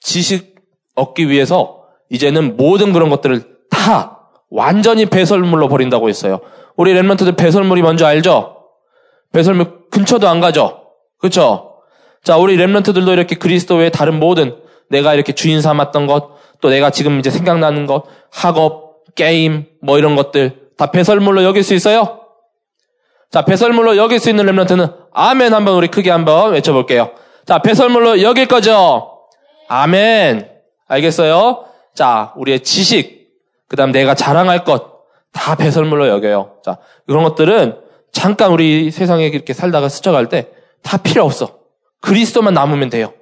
지식 0.02 0.56
얻기 0.96 1.30
위해서 1.30 1.84
이제는 2.10 2.58
모든 2.58 2.92
그런 2.92 3.10
것들을 3.10 3.44
다 3.70 4.30
완전히 4.50 5.06
배설물로 5.06 5.70
버린다고 5.70 6.10
했어요. 6.10 6.42
우리 6.76 6.94
랩런트들 6.94 7.38
배설물이 7.38 7.82
뭔지 7.82 8.04
알죠? 8.04 8.58
배설물 9.32 9.90
근처도 9.90 10.28
안 10.28 10.40
가죠? 10.40 10.88
그렇죠? 11.20 11.82
자, 12.24 12.38
우리 12.38 12.58
랩런트들도 12.58 13.14
이렇게 13.14 13.36
그리스도 13.36 13.76
외에 13.76 13.90
다른 13.90 14.20
모든 14.20 14.58
내가 14.90 15.14
이렇게 15.14 15.34
주인 15.34 15.62
삼았던 15.62 16.08
것, 16.08 16.32
또 16.62 16.70
내가 16.70 16.90
지금 16.90 17.20
이제 17.20 17.30
생각나는 17.30 17.86
것, 17.86 18.04
학업, 18.32 19.16
게임, 19.16 19.66
뭐 19.82 19.98
이런 19.98 20.16
것들 20.16 20.70
다 20.78 20.92
배설물로 20.92 21.44
여길 21.44 21.64
수 21.64 21.74
있어요? 21.74 22.22
자, 23.32 23.46
배설물로 23.46 23.98
여길 23.98 24.20
수 24.20 24.30
있는 24.30 24.46
랩런트는 24.46 24.96
아멘 25.14 25.54
한번 25.54 25.76
우리 25.76 25.88
크게 25.88 26.10
한번 26.10 26.54
외쳐볼게요. 26.54 27.12
자, 27.46 27.60
배설물로 27.60 28.22
여길 28.22 28.48
거죠? 28.48 29.20
아멘. 29.68 30.50
알겠어요? 30.88 31.66
자, 31.94 32.34
우리의 32.38 32.62
지식, 32.62 33.30
그 33.68 33.76
다음 33.76 33.92
내가 33.92 34.16
자랑할 34.16 34.64
것, 34.64 35.00
다 35.32 35.56
배설물로 35.56 36.08
여겨요. 36.08 36.58
자, 36.64 36.78
그런 37.06 37.24
것들은 37.24 37.80
잠깐 38.12 38.52
우리 38.52 38.90
세상에 38.90 39.28
이렇게 39.28 39.54
살다가 39.54 39.90
스쳐갈 39.90 40.30
때 40.30 40.52
다 40.82 40.98
필요 40.98 41.24
없어. 41.24 41.60
그리스도만 42.02 42.54
남으면 42.54 42.90
돼요. 42.90 43.14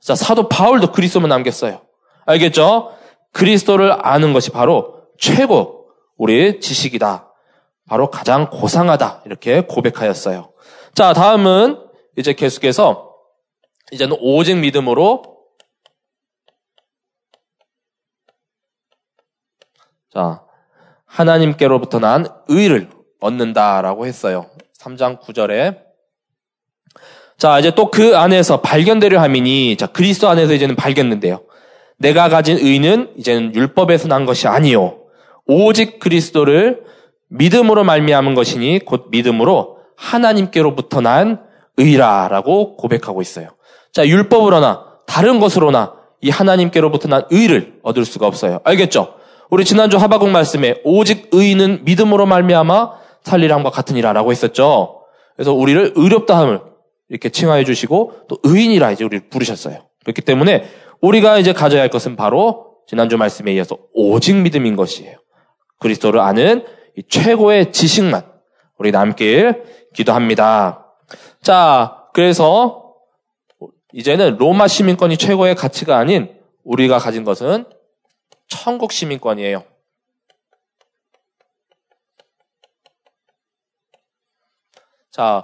자, 0.00 0.14
사도 0.14 0.48
바울도 0.48 0.92
그리스도만 0.92 1.28
남겼어요. 1.28 1.82
알겠죠? 2.26 2.96
그리스도를 3.32 4.06
아는 4.06 4.32
것이 4.32 4.50
바로 4.50 5.06
최고 5.18 5.88
우리의 6.16 6.60
지식이다. 6.60 7.32
바로 7.88 8.10
가장 8.10 8.50
고상하다. 8.50 9.22
이렇게 9.26 9.62
고백하였어요. 9.62 10.52
자, 10.94 11.12
다음은 11.12 11.78
이제 12.16 12.32
계속해서 12.32 13.12
이제는 13.90 14.16
오직 14.20 14.56
믿음으로 14.56 15.22
자, 20.12 20.44
하나님께로부터 21.06 21.98
난 21.98 22.26
의를 22.48 22.90
얻는다라고 23.20 24.06
했어요. 24.06 24.50
3장 24.78 25.20
9절에. 25.20 25.82
자, 27.38 27.58
이제 27.58 27.74
또 27.74 27.90
그 27.90 28.16
안에서 28.16 28.60
발견되려 28.60 29.20
함이니, 29.20 29.76
자, 29.76 29.86
그리스도 29.86 30.28
안에서 30.28 30.52
이제는 30.52 30.76
발견된대요. 30.76 31.44
내가 32.02 32.28
가진 32.28 32.58
의는 32.58 33.10
이제는 33.16 33.54
율법에서 33.54 34.08
난 34.08 34.26
것이 34.26 34.48
아니요. 34.48 34.98
오직 35.46 35.98
그리스도를 35.98 36.82
믿음으로 37.28 37.84
말미암은 37.84 38.34
것이니 38.34 38.80
곧 38.84 39.06
믿음으로 39.10 39.78
하나님께로부터 39.96 41.00
난 41.00 41.40
의라라고 41.76 42.76
고백하고 42.76 43.22
있어요. 43.22 43.48
자, 43.92 44.06
율법으로나 44.06 44.84
다른 45.06 45.38
것으로나 45.38 45.94
이 46.20 46.28
하나님께로부터 46.28 47.08
난 47.08 47.22
의를 47.30 47.74
얻을 47.82 48.04
수가 48.04 48.26
없어요. 48.26 48.60
알겠죠? 48.64 49.14
우리 49.50 49.64
지난주 49.64 49.96
하바국 49.96 50.28
말씀에 50.28 50.80
오직 50.84 51.28
의인은 51.32 51.84
믿음으로 51.84 52.26
말미암아 52.26 52.92
살리람과 53.22 53.70
같으니라라고 53.70 54.30
했었죠. 54.30 55.02
그래서 55.36 55.52
우리를 55.52 55.92
의롭다함을 55.94 56.60
이렇게 57.08 57.28
칭하여 57.28 57.64
주시고 57.64 58.12
또 58.28 58.38
의인이라 58.42 58.90
이제 58.92 59.04
우리를 59.04 59.28
부르셨어요. 59.28 59.78
그렇기 60.04 60.22
때문에 60.22 60.64
우리가 61.02 61.38
이제 61.38 61.52
가져야 61.52 61.82
할 61.82 61.90
것은 61.90 62.16
바로 62.16 62.78
지난주 62.86 63.18
말씀에 63.18 63.52
이어서 63.52 63.78
오직 63.92 64.36
믿음인 64.36 64.76
것이에요. 64.76 65.18
그리스도를 65.78 66.20
아는 66.20 66.64
최고의 67.08 67.72
지식만 67.72 68.30
우리 68.78 68.92
남길 68.92 69.64
기도합니다. 69.94 70.94
자, 71.42 72.08
그래서 72.14 72.94
이제는 73.92 74.36
로마 74.38 74.68
시민권이 74.68 75.16
최고의 75.16 75.54
가치가 75.54 75.98
아닌 75.98 76.40
우리가 76.64 76.98
가진 76.98 77.24
것은 77.24 77.66
천국 78.48 78.92
시민권이에요. 78.92 79.64
자, 85.10 85.42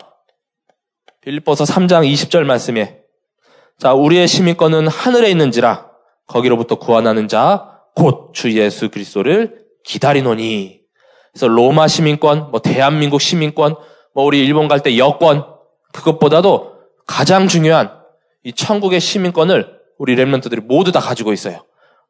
빌립보서 1.21 1.65
3장 1.65 2.11
20절 2.11 2.45
말씀에 2.45 2.98
자, 3.79 3.95
우리의 3.95 4.27
시민권은 4.27 4.89
하늘에 4.89 5.31
있는지라 5.31 5.87
거기로부터 6.27 6.77
구원하는 6.77 7.29
자 7.29 7.79
곧 7.95 8.33
주 8.33 8.53
예수 8.57 8.91
그리스도를 8.91 9.65
기다리노니. 9.85 10.81
그래서 11.33 11.49
로마 11.49 11.89
시민권, 11.89 12.51
뭐 12.51 12.61
대한민국 12.61 13.21
시민권, 13.21 13.75
뭐 14.15 14.25
우리 14.25 14.45
일본 14.45 14.69
갈 14.69 14.81
때 14.81 14.97
여권 14.99 15.45
그것보다도 15.93 16.75
가장 17.07 17.49
중요한 17.49 17.91
이 18.45 18.53
천국의 18.53 19.01
시민권을 19.01 19.79
우리 19.99 20.15
랩런트들이 20.15 20.63
모두 20.65 20.93
다 20.93 21.01
가지고 21.01 21.33
있어요. 21.33 21.65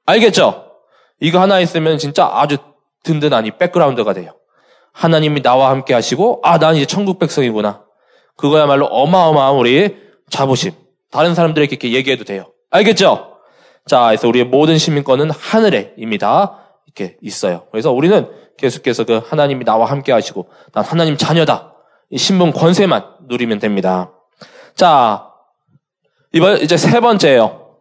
알겠죠? 0.05 0.73
이거 1.21 1.41
하나 1.41 1.61
있으면 1.61 1.97
진짜 1.99 2.29
아주 2.31 2.59
든든한 3.05 3.47
이 3.47 3.53
백그라운드가 3.53 4.13
돼요. 4.13 4.33
하나님이 4.93 5.43
나와 5.43 5.71
함께 5.71 5.95
하시고, 5.95 6.41
아, 6.43 6.59
난 6.59 6.77
이제 6.77 6.85
천국 6.85 7.19
백성이구나. 7.19 7.85
그거야말로 8.37 8.87
어마어마한 8.87 9.55
우리 9.57 9.97
자부심. 10.29 10.73
다른 11.11 11.35
사람들에게 11.35 11.71
이렇게 11.73 11.93
얘기해도 11.93 12.25
돼요. 12.25 12.53
알겠죠? 12.71 13.39
자, 13.87 14.07
그래서 14.09 14.29
우리의 14.29 14.45
모든 14.45 14.77
시민권은 14.77 15.31
하늘에입니다. 15.31 16.59
이렇게 16.87 17.17
있어요. 17.23 17.67
그래서 17.71 17.91
우리는 17.93 18.31
계속해서 18.59 19.05
그 19.05 19.19
하나님이 19.25 19.65
나와 19.65 19.87
함께 19.87 20.13
하시고, 20.13 20.51
난 20.73 20.85
하나님 20.85 21.17
자녀다. 21.17 21.75
이 22.11 22.19
신분 22.19 22.53
권세만 22.53 23.17
누리면 23.29 23.59
됩니다. 23.59 24.13
자, 24.75 25.33
이번 26.33 26.59
이제 26.59 26.77
세 26.77 27.01
번째예요. 27.01 27.77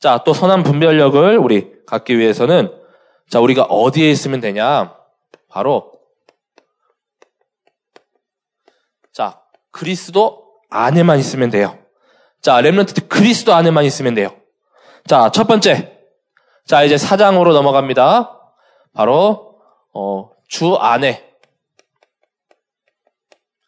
자, 0.00 0.22
또 0.24 0.34
선한 0.34 0.62
분별력을 0.64 1.38
우리 1.38 1.72
갖기 1.86 2.18
위해서는 2.18 2.83
자, 3.30 3.40
우리가 3.40 3.64
어디에 3.64 4.10
있으면 4.10 4.40
되냐? 4.40 4.96
바로 5.48 5.92
자, 9.12 9.40
그리스도 9.70 10.52
안에만 10.70 11.18
있으면 11.18 11.50
돼요. 11.50 11.78
자, 12.42 12.60
렘런트 12.60 13.08
그리스도 13.08 13.54
안에만 13.54 13.84
있으면 13.84 14.14
돼요. 14.14 14.36
자, 15.06 15.30
첫 15.30 15.46
번째. 15.46 15.98
자, 16.66 16.82
이제 16.82 16.98
사장으로 16.98 17.52
넘어갑니다. 17.52 18.40
바로 18.92 19.60
어, 19.92 20.30
주 20.48 20.74
안에. 20.74 21.32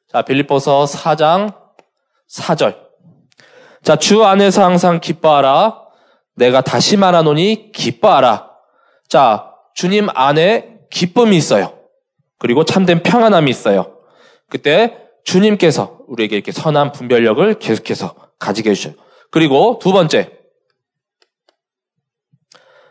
자, 0.09 0.23
빌립보서 0.23 0.85
4장 0.85 1.55
4절. 2.29 2.87
자, 3.83 3.97
주 3.97 4.25
안에서 4.25 4.65
항상 4.65 5.01
기뻐하라. 5.01 5.81
내가 6.35 6.61
다시 6.61 6.97
말하노니 6.97 7.71
기뻐하라. 7.73 8.46
자, 9.09 9.55
주님 9.75 10.09
안에 10.15 10.81
기쁨이 10.91 11.37
있어요. 11.37 11.79
그리고 12.39 12.65
참된 12.65 13.03
평안함이 13.03 13.51
있어요. 13.51 14.01
그때 14.49 15.09
주님께서 15.25 16.01
우리에게 16.07 16.37
이렇게 16.37 16.53
선한 16.53 16.93
분별력을 16.93 17.59
계속해서 17.59 18.15
가지게 18.39 18.71
해주셔요. 18.71 18.95
그리고 19.31 19.79
두 19.81 19.93
번째. 19.93 20.33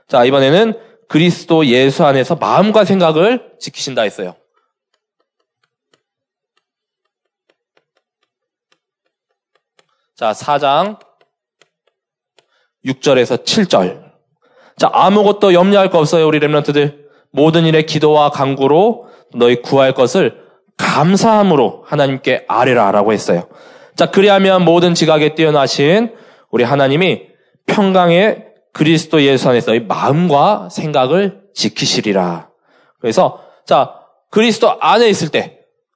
자, 0.07 0.23
이번에는 0.25 0.79
그리스도 1.07 1.65
예수 1.65 2.03
안에서 2.03 2.35
마음과 2.35 2.85
생각을 2.85 3.55
지키신다 3.59 4.01
했어요. 4.03 4.35
자, 10.15 10.31
4장 10.31 10.99
6절에서 12.85 13.43
7절. 13.43 14.04
자, 14.77 14.89
아무것도 14.91 15.53
염려할 15.53 15.89
거 15.89 15.99
없어요, 15.99 16.27
우리 16.27 16.39
렘런트들. 16.39 17.05
모든 17.31 17.65
일에 17.65 17.83
기도와 17.83 18.29
강구로 18.29 19.07
너희 19.35 19.61
구할 19.61 19.93
것을 19.93 20.43
감사함으로 20.77 21.83
하나님께 21.85 22.45
아뢰라라고 22.47 23.13
했어요. 23.13 23.47
자, 23.95 24.07
그리하면 24.11 24.63
모든 24.65 24.93
지각에 24.93 25.35
뛰어나신 25.35 26.13
우리 26.51 26.63
하나님이 26.63 27.23
평강의 27.67 28.45
그리스도 28.73 29.21
예수 29.21 29.49
안에서 29.49 29.73
의 29.73 29.81
마음과 29.81 30.69
생각을 30.69 31.41
지키시리라. 31.53 32.49
그래서 32.99 33.39
자, 33.65 33.95
그리스도 34.29 34.77
안에 34.79 35.07
있을 35.09 35.29
때 35.29 35.55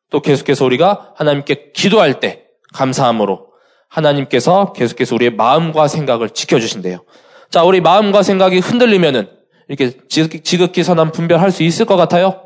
또 0.10 0.22
계속해서 0.22 0.66
우리가 0.66 1.14
하나님께 1.16 1.72
기도할 1.74 2.20
때 2.20 2.44
감사함으로 2.74 3.48
하나님께서 3.90 4.74
계속해서 4.74 5.16
우리의 5.16 5.32
마음과 5.32 5.88
생각을 5.88 6.30
지켜주신대요. 6.32 7.04
자, 7.50 7.64
우리 7.64 7.82
마음과 7.82 8.24
생각이 8.24 8.60
흔들리면은 8.60 9.28
이렇게 9.68 9.98
지극히, 10.08 10.42
지극히 10.42 10.84
선한 10.84 11.12
분별할 11.12 11.52
수 11.52 11.64
있을 11.64 11.86
것 11.86 11.96
같아요? 11.96 12.44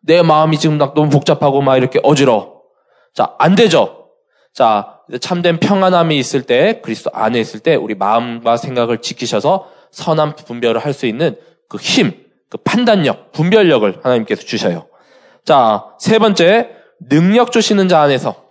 내 0.00 0.22
마음이 0.22 0.58
지금 0.58 0.78
너무 0.78 1.08
복잡하고 1.08 1.60
막 1.60 1.76
이렇게 1.76 2.00
어지러워. 2.02 2.62
자, 3.14 3.34
안 3.38 3.54
되죠? 3.54 4.10
자, 4.52 5.00
참된 5.20 5.58
평안함이 5.58 6.16
있을 6.18 6.42
때, 6.42 6.80
그리스도 6.82 7.10
안에 7.12 7.38
있을 7.40 7.60
때, 7.60 7.74
우리 7.74 7.94
마음과 7.94 8.56
생각을 8.56 8.98
지키셔서 8.98 9.68
선한 9.90 10.36
분별을 10.36 10.84
할 10.84 10.92
수 10.92 11.06
있는 11.06 11.36
그 11.68 11.78
힘, 11.78 12.12
그 12.48 12.58
판단력, 12.58 13.32
분별력을 13.32 14.00
하나님께서 14.02 14.42
주셔요. 14.42 14.86
자, 15.44 15.86
세 15.98 16.18
번째, 16.18 16.70
능력 17.08 17.52
주시는 17.52 17.88
자 17.88 18.00
안에서. 18.00 18.47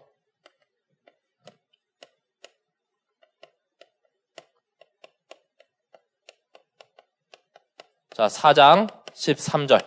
자, 8.18 8.26
4장 8.26 8.90
13절. 9.14 9.86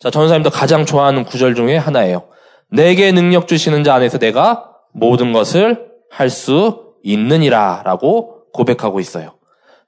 자, 0.00 0.10
전사님도 0.10 0.48
가장 0.48 0.86
좋아하는 0.86 1.24
구절 1.24 1.54
중에 1.54 1.76
하나예요. 1.76 2.30
내게 2.70 3.12
능력 3.12 3.46
주시는 3.46 3.84
자 3.84 3.94
안에서 3.96 4.16
내가 4.16 4.74
모든 4.94 5.34
것을 5.34 5.92
할 6.10 6.30
수 6.30 6.94
있느니라 7.02 7.82
라고 7.84 8.50
고백하고 8.54 8.98
있어요. 8.98 9.38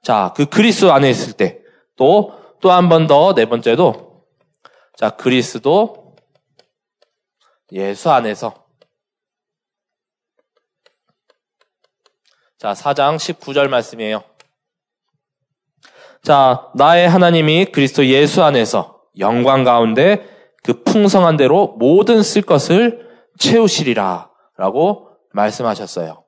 자, 0.03 0.33
그 0.35 0.45
그리스도 0.45 0.93
안에 0.93 1.09
있을 1.09 1.33
때 1.33 1.61
또, 1.95 2.31
또 2.61 2.69
한 2.69 2.89
번 2.89 3.07
더 3.07 3.33
네 3.33 3.47
번째도 3.47 4.23
자, 4.95 5.09
그리스도 5.09 6.15
예수 7.71 8.11
안에서 8.11 8.67
자, 12.59 12.73
4장 12.73 13.15
19절 13.15 13.67
말씀이에요. 13.67 14.28
자, 16.23 16.67
나의 16.75 17.09
하나님이 17.09 17.65
그리스도 17.65 18.05
예수 18.05 18.43
안에서 18.43 18.99
영광 19.17 19.63
가운데 19.63 20.25
그 20.63 20.83
풍성한 20.83 21.37
대로 21.37 21.75
모든 21.79 22.21
쓸 22.21 22.41
것을 22.41 23.07
채우시리라 23.37 24.29
라고 24.57 25.07
말씀하셨어요. 25.33 26.23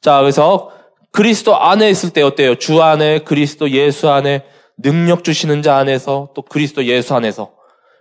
자, 0.00 0.20
그래서 0.20 0.70
그리스도 1.12 1.56
안에 1.56 1.90
있을 1.90 2.10
때 2.10 2.22
어때요? 2.22 2.56
주 2.56 2.82
안에, 2.82 3.20
그리스도 3.20 3.70
예수 3.70 4.10
안에, 4.10 4.44
능력 4.76 5.22
주시는 5.22 5.62
자 5.62 5.76
안에서, 5.76 6.30
또 6.34 6.42
그리스도 6.42 6.84
예수 6.84 7.14
안에서. 7.14 7.52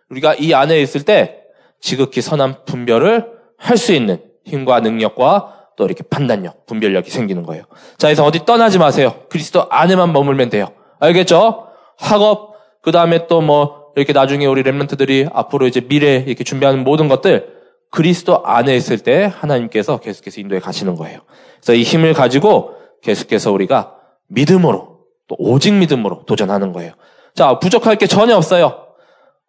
우리가 0.09 0.33
이 0.35 0.53
안에 0.53 0.81
있을 0.81 1.03
때 1.03 1.41
지극히 1.79 2.21
선한 2.21 2.65
분별을 2.65 3.31
할 3.57 3.77
수 3.77 3.93
있는 3.93 4.21
힘과 4.45 4.79
능력과 4.81 5.67
또 5.77 5.85
이렇게 5.85 6.03
판단력, 6.03 6.65
분별력이 6.65 7.09
생기는 7.09 7.43
거예요. 7.43 7.63
자, 7.97 8.07
그래서 8.07 8.23
어디 8.23 8.45
떠나지 8.45 8.77
마세요. 8.79 9.15
그리스도 9.29 9.67
안에만 9.69 10.11
머물면 10.11 10.49
돼요. 10.49 10.67
알겠죠? 11.03 11.67
학업, 11.97 12.53
그 12.81 12.91
다음에 12.91 13.27
또 13.27 13.41
뭐 13.41 13.83
이렇게 13.95 14.13
나중에 14.13 14.45
우리 14.45 14.63
랩런트들이 14.63 15.29
앞으로 15.33 15.67
이제 15.67 15.81
미래 15.81 16.23
이렇게 16.25 16.43
준비하는 16.43 16.83
모든 16.83 17.07
것들 17.07 17.53
그리스도 17.91 18.43
안에 18.43 18.75
있을 18.75 18.97
때 18.97 19.31
하나님께서 19.35 19.99
계속해서 19.99 20.41
인도에 20.41 20.59
가시는 20.59 20.95
거예요. 20.95 21.19
그래서 21.57 21.73
이 21.75 21.83
힘을 21.83 22.13
가지고 22.13 22.71
계속해서 23.03 23.51
우리가 23.51 23.93
믿음으로 24.29 24.97
또 25.27 25.35
오직 25.37 25.73
믿음으로 25.73 26.23
도전하는 26.25 26.73
거예요. 26.73 26.93
자, 27.35 27.59
부족할 27.59 27.97
게 27.97 28.07
전혀 28.07 28.35
없어요. 28.35 28.87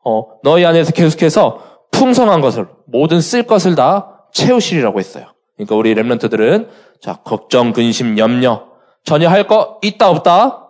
어, 0.04 0.26
너희 0.42 0.66
안에서 0.66 0.92
계속해서 0.92 1.62
풍성한 1.90 2.42
것을 2.42 2.66
모든 2.86 3.20
쓸 3.22 3.44
것을 3.44 3.74
다 3.74 4.26
채우시리라고 4.34 4.98
했어요. 4.98 5.26
그러니까 5.56 5.76
우리 5.76 5.94
랩런트들은 5.94 6.68
자, 7.00 7.14
걱정, 7.24 7.72
근심, 7.72 8.18
염려 8.18 8.66
전혀 9.04 9.28
할 9.30 9.46
거 9.46 9.78
있다 9.82 10.10
없다? 10.10 10.63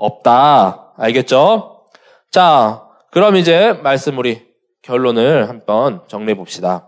없다. 0.00 0.94
알겠죠? 0.96 1.84
자, 2.30 2.88
그럼 3.10 3.36
이제 3.36 3.74
말씀 3.82 4.18
우리 4.18 4.48
결론을 4.82 5.48
한번 5.48 6.02
정리해 6.08 6.34
봅시다. 6.34 6.86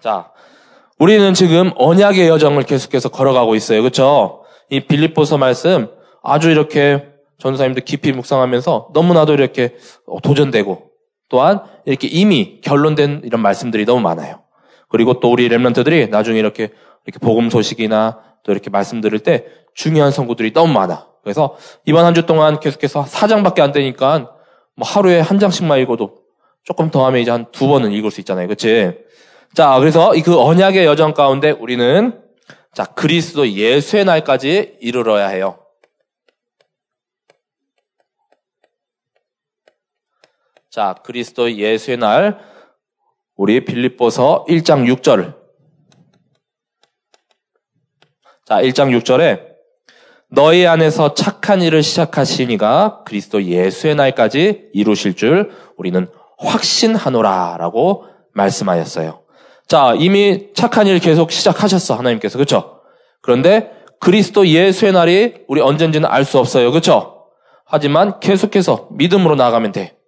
자, 0.00 0.32
우리는 0.98 1.32
지금 1.32 1.70
언약의 1.76 2.28
여정을 2.28 2.64
계속해서 2.64 3.08
걸어가고 3.08 3.54
있어요. 3.54 3.80
그렇죠? 3.80 4.44
이 4.68 4.80
빌립보서 4.80 5.38
말씀 5.38 5.88
아주 6.22 6.50
이렇게 6.50 7.08
전사님들 7.38 7.84
깊이 7.84 8.12
묵상하면서 8.12 8.90
너무나도 8.92 9.32
이렇게 9.32 9.76
도전되고 10.22 10.91
또한 11.32 11.60
이렇게 11.86 12.08
이미 12.08 12.60
결론된 12.60 13.22
이런 13.24 13.40
말씀들이 13.40 13.86
너무 13.86 14.02
많아요. 14.02 14.42
그리고 14.90 15.18
또 15.18 15.32
우리 15.32 15.48
랩런트들이 15.48 16.10
나중에 16.10 16.38
이렇게 16.38 16.68
이렇게 17.06 17.18
복음 17.20 17.48
소식이나 17.48 18.20
또 18.42 18.52
이렇게 18.52 18.68
말씀 18.68 19.00
들을 19.00 19.18
때 19.18 19.46
중요한 19.74 20.10
선구들이 20.12 20.52
너무 20.52 20.74
많아. 20.74 21.06
그래서 21.24 21.56
이번 21.86 22.04
한 22.04 22.12
주 22.14 22.26
동안 22.26 22.60
계속해서 22.60 23.06
사장밖에 23.06 23.62
안 23.62 23.72
되니까 23.72 24.32
뭐 24.76 24.86
하루에 24.86 25.20
한 25.20 25.38
장씩만 25.38 25.78
읽어도 25.80 26.16
조금 26.64 26.90
더 26.90 27.06
하면 27.06 27.22
이제 27.22 27.30
한 27.30 27.46
두 27.50 27.66
번은 27.66 27.92
읽을 27.92 28.10
수 28.10 28.20
있잖아요. 28.20 28.46
그치? 28.46 28.92
자, 29.54 29.78
그래서 29.78 30.12
그 30.22 30.38
언약의 30.38 30.84
여정 30.84 31.14
가운데 31.14 31.50
우리는 31.50 32.20
자, 32.74 32.84
그리스도 32.84 33.48
예수의 33.48 34.04
날까지 34.04 34.76
이르러야 34.82 35.28
해요. 35.28 35.56
자, 40.72 40.94
그리스도 41.04 41.52
예수의 41.52 41.98
날 41.98 42.38
우리 43.36 43.62
빌립보서 43.62 44.46
1장 44.48 44.86
6절. 44.90 45.34
자, 48.46 48.62
1장 48.62 48.98
6절에 48.98 49.48
너희 50.30 50.66
안에서 50.66 51.12
착한 51.12 51.60
일을 51.60 51.82
시작하시니가 51.82 53.02
그리스도 53.04 53.42
예수의 53.42 53.96
날까지 53.96 54.70
이루실 54.72 55.14
줄 55.14 55.50
우리는 55.76 56.08
확신하노라 56.38 57.58
라고 57.58 58.06
말씀하셨어요. 58.32 59.24
자, 59.68 59.94
이미 59.98 60.54
착한 60.54 60.86
일 60.86 61.00
계속 61.00 61.32
시작하셨어 61.32 61.96
하나님께서 61.96 62.38
그렇죠? 62.38 62.80
그런데 63.20 63.70
그리스도 64.00 64.48
예수의 64.48 64.92
날이 64.92 65.34
우리 65.48 65.60
언젠지는 65.60 66.08
알 66.08 66.24
수 66.24 66.38
없어요. 66.38 66.70
그렇죠? 66.70 67.26
하지만 67.66 68.20
계속해서 68.20 68.88
믿음으로 68.92 69.34
나가면 69.34 69.72
돼. 69.72 69.98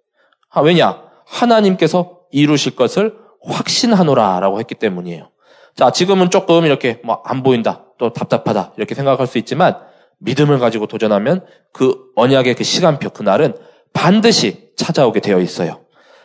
아, 0.55 0.61
왜냐? 0.61 1.03
하나님께서 1.25 2.19
이루실 2.31 2.75
것을 2.75 3.13
확신하노라라고 3.43 4.59
했기 4.59 4.73
때문이에요. 4.73 5.29
자, 5.75 5.91
지금은 5.91 6.29
조금 6.29 6.65
이렇게 6.65 7.01
뭐 7.03 7.21
안 7.25 7.43
보인다, 7.43 7.83
또 7.97 8.13
답답하다 8.13 8.73
이렇게 8.77 8.95
생각할 8.95 9.27
수 9.27 9.37
있지만 9.37 9.77
믿음을 10.19 10.57
가지고 10.59 10.87
도전하면 10.87 11.45
그 11.73 12.05
언약의 12.15 12.55
그 12.55 12.63
시간표 12.63 13.09
그날은 13.09 13.55
반드시 13.93 14.71
찾아오게 14.77 15.19
되어 15.19 15.39
있어요. 15.39 15.81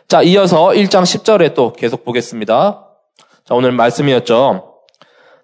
자, 0.07 0.21
이어서 0.21 0.69
1장 0.69 1.03
10절에 1.03 1.53
또 1.53 1.73
계속 1.73 2.05
보겠습니다. 2.05 2.87
자, 3.45 3.53
오늘 3.53 3.73
말씀이었죠. 3.73 4.75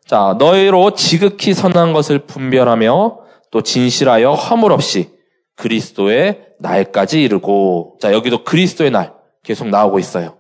자, 0.06 0.36
너희로 0.40 0.92
지극히 0.92 1.54
선한 1.54 1.92
것을 1.92 2.20
분별하며 2.20 3.20
또 3.52 3.62
진실하여 3.62 4.32
허물 4.34 4.72
없이 4.72 5.10
그리스도의 5.56 6.47
날까지 6.60 7.22
이르고 7.22 7.98
자, 8.02 8.14
여기도 8.14 8.44
그리스도의 8.44 8.92
날 8.92 9.14
계속 9.44 9.68
나오고 9.68 10.00
있어요. 10.00 10.38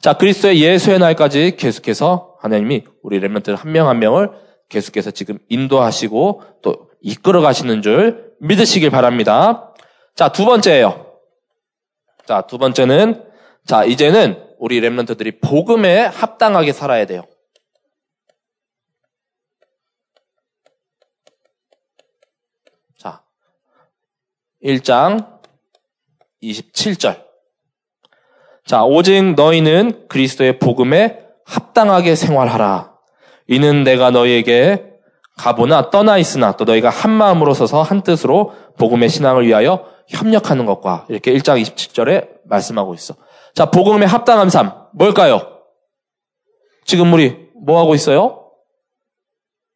자, 0.00 0.14
그리스도의 0.14 0.60
예수의 0.62 0.98
날까지 0.98 1.56
계속해서 1.56 2.36
하나님이 2.40 2.84
우리 3.02 3.20
렘런트 3.20 3.52
한명 3.52 3.88
한 3.88 3.98
명을 3.98 4.30
계속해서 4.68 5.10
지금 5.10 5.38
인도하시고 5.48 6.42
또 6.62 6.90
이끌어 7.00 7.40
가시는 7.40 7.82
줄 7.82 8.32
믿으시길 8.40 8.90
바랍니다. 8.90 9.72
자, 10.14 10.30
두 10.30 10.44
번째예요. 10.44 11.18
자, 12.26 12.42
두 12.42 12.58
번째는 12.58 13.24
자, 13.66 13.84
이제는 13.84 14.42
우리 14.58 14.80
렘런트들이 14.80 15.40
복음에 15.40 16.00
합당하게 16.00 16.72
살아야 16.72 17.06
돼요. 17.06 17.22
자, 22.98 23.22
1장 24.62 25.33
27절. 26.52 27.24
자, 28.66 28.84
오직 28.84 29.34
너희는 29.34 30.08
그리스도의 30.08 30.58
복음에 30.58 31.20
합당하게 31.44 32.14
생활하라. 32.14 32.94
이는 33.46 33.84
내가 33.84 34.10
너희에게 34.10 34.94
가보나 35.36 35.90
떠나 35.90 36.16
있으나 36.16 36.52
또 36.52 36.64
너희가 36.64 36.88
한 36.88 37.10
마음으로 37.10 37.54
서서 37.54 37.82
한 37.82 38.02
뜻으로 38.02 38.54
복음의 38.78 39.08
신앙을 39.08 39.46
위하여 39.46 39.86
협력하는 40.08 40.64
것과 40.64 41.06
이렇게 41.08 41.32
1장 41.34 41.60
27절에 41.60 42.28
말씀하고 42.44 42.94
있어. 42.94 43.14
자, 43.54 43.70
복음에 43.70 44.06
합당한 44.06 44.48
삶 44.48 44.72
뭘까요? 44.92 45.60
지금 46.84 47.12
우리 47.12 47.48
뭐 47.64 47.80
하고 47.80 47.94
있어요? 47.94 48.50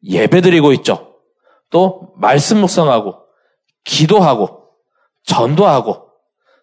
예배 0.03 0.41
드리고 0.41 0.71
있죠. 0.73 1.15
또 1.69 2.13
말씀 2.15 2.61
묵상하고 2.61 3.15
기도하고 3.83 4.69
전도하고 5.25 6.08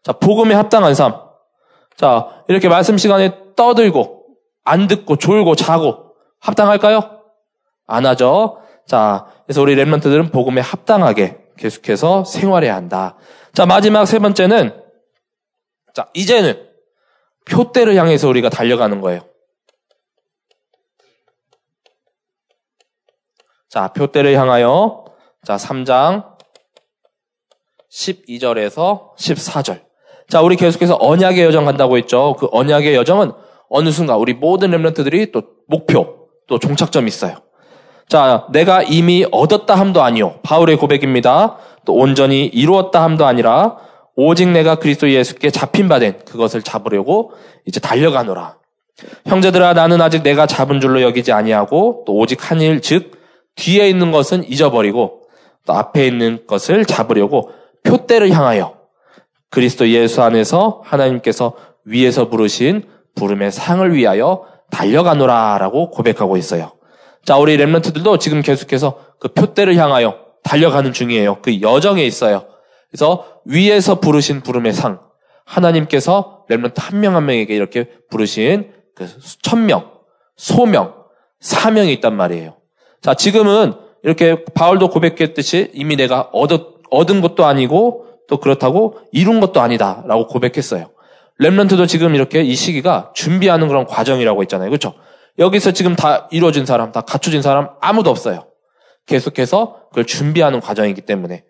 자, 0.07 0.12
복음에 0.12 0.55
합당한 0.55 0.95
삶. 0.95 1.21
자, 1.97 2.45
이렇게 2.47 2.69
말씀 2.69 2.97
시간에 2.97 3.55
떠들고 3.57 4.37
안 4.62 4.87
듣고 4.87 5.16
졸고 5.16 5.57
자고 5.57 6.14
합당할까요? 6.38 7.23
안 7.88 8.07
하죠. 8.07 8.62
자, 8.87 9.27
그래서 9.45 9.62
우리 9.62 9.75
랩런트들은 9.75 10.33
복음에 10.33 10.61
합당하게 10.61 11.38
계속해서 11.59 12.23
생활해야 12.23 12.77
한다. 12.77 13.16
자, 13.53 13.66
마지막 13.66 14.07
세 14.07 14.21
번째는 14.21 14.81
자, 15.92 16.09
이제는 16.14 16.71
표대를 17.51 17.97
향해서 17.97 18.29
우리가 18.29 18.49
달려가는 18.49 19.01
거예요. 19.01 19.23
자, 23.69 23.88
표대를 23.88 24.38
향하여 24.38 25.05
자, 25.45 25.57
3장 25.57 26.37
12절에서 27.90 29.16
14절. 29.16 29.86
자, 30.29 30.41
우리 30.43 30.57
계속해서 30.57 30.97
언약의 31.01 31.45
여정 31.45 31.65
간다고 31.65 31.97
했죠. 31.97 32.35
그 32.39 32.49
언약의 32.51 32.95
여정은 32.95 33.33
어느 33.69 33.91
순간 33.91 34.19
우리 34.19 34.35
모든 34.35 34.71
렘런트들이 34.71 35.33
또 35.33 35.43
목표, 35.69 36.29
또 36.49 36.59
종착점이 36.59 37.07
있어요. 37.09 37.37
자, 38.09 38.47
내가 38.51 38.83
이미 38.83 39.27
얻었다 39.31 39.75
함도 39.75 40.03
아니요. 40.03 40.37
바울의 40.43 40.77
고백입니다. 40.77 41.57
또 41.85 41.95
온전히 41.95 42.47
이루었다 42.47 43.03
함도 43.03 43.27
아니라 43.27 43.77
오직 44.17 44.49
내가 44.49 44.77
그리스도 44.77 45.11
예수께 45.11 45.51
잡힌 45.51 45.89
바 45.89 45.99
된 45.99 46.19
그것을 46.25 46.62
잡으려고 46.62 47.33
이제 47.67 47.81
달려가노라. 47.81 48.57
형제들아 49.27 49.75
나는 49.75 50.01
아직 50.01 50.23
내가 50.23 50.47
잡은 50.47 50.81
줄로 50.81 51.03
여기지 51.03 51.33
아니하고 51.33 52.05
또 52.07 52.15
오직 52.15 52.51
한 52.51 52.61
일 52.61 52.81
즉 52.81 53.12
뒤에 53.57 53.89
있는 53.89 54.12
것은 54.12 54.45
잊어버리고 54.49 55.23
또 55.67 55.73
앞에 55.75 56.07
있는 56.07 56.47
것을 56.47 56.85
잡으려고 56.85 57.51
표대를 57.83 58.31
향하여 58.31 58.76
그리스도 59.51 59.89
예수 59.89 60.23
안에서 60.23 60.83
하나님께서 60.85 61.55
위에서 61.85 62.29
부르신 62.29 62.85
부름의 63.15 63.53
상을 63.53 63.95
위하여 63.95 64.45
달려가노라라고 64.71 65.91
고백하고 65.91 66.37
있어요. 66.37 66.73
자, 67.25 67.37
우리 67.39 67.57
랩런트들도 67.57 68.19
지금 68.21 68.43
계속해서 68.43 68.99
그 69.19 69.29
표대를 69.29 69.77
향하여 69.77 70.19
달려가는 70.43 70.93
중이에요. 70.93 71.39
그 71.43 71.61
여정에 71.61 72.05
있어요. 72.05 72.47
그래서 72.91 73.41
위에서 73.45 74.01
부르신 74.01 74.43
부름의 74.43 74.73
상, 74.73 75.01
하나님께서 75.45 76.45
랩런트 76.51 76.75
한 76.77 77.01
명 77.01 77.15
한 77.15 77.27
명에게 77.27 77.55
이렇게 77.55 77.89
부르신 78.11 78.73
그 78.95 79.07
천명, 79.43 79.91
소명, 80.37 80.95
사명이 81.41 81.93
있단 81.95 82.15
말이에요. 82.17 82.57
자, 83.03 83.15
지금은 83.15 83.75
이렇게 84.03 84.45
바울도 84.45 84.91
고백했듯이 84.91 85.71
이미 85.75 85.97
내가 85.97 86.31
얻은 86.33 87.21
것도 87.21 87.45
아니고 87.45 88.07
또 88.29 88.39
그렇다고 88.39 88.99
이룬 89.12 89.41
것도 89.41 89.61
아니다라고 89.61 90.27
고백했어요. 90.27 90.91
렘런트도 91.39 91.87
지금 91.87 92.15
이렇게 92.15 92.43
이 92.43 92.55
시기가 92.55 93.12
준비하는 93.15 93.69
그런 93.69 93.87
과정이라고 93.87 94.43
했잖아요. 94.43 94.71
그렇죠? 94.71 94.95
여기서 95.39 95.73
지금 95.73 95.97
다 95.97 96.29
이루어진 96.31 96.65
사람, 96.65 96.93
다 96.93 97.03
갖춰진 97.03 97.43
사람 97.43 97.69
아무도 97.81 98.11
없어요. 98.11 98.47
계속해서 99.07 99.89
그걸 99.91 100.05
준비하는 100.07 100.61
과정이기 100.61 101.03
때문에 101.03 101.45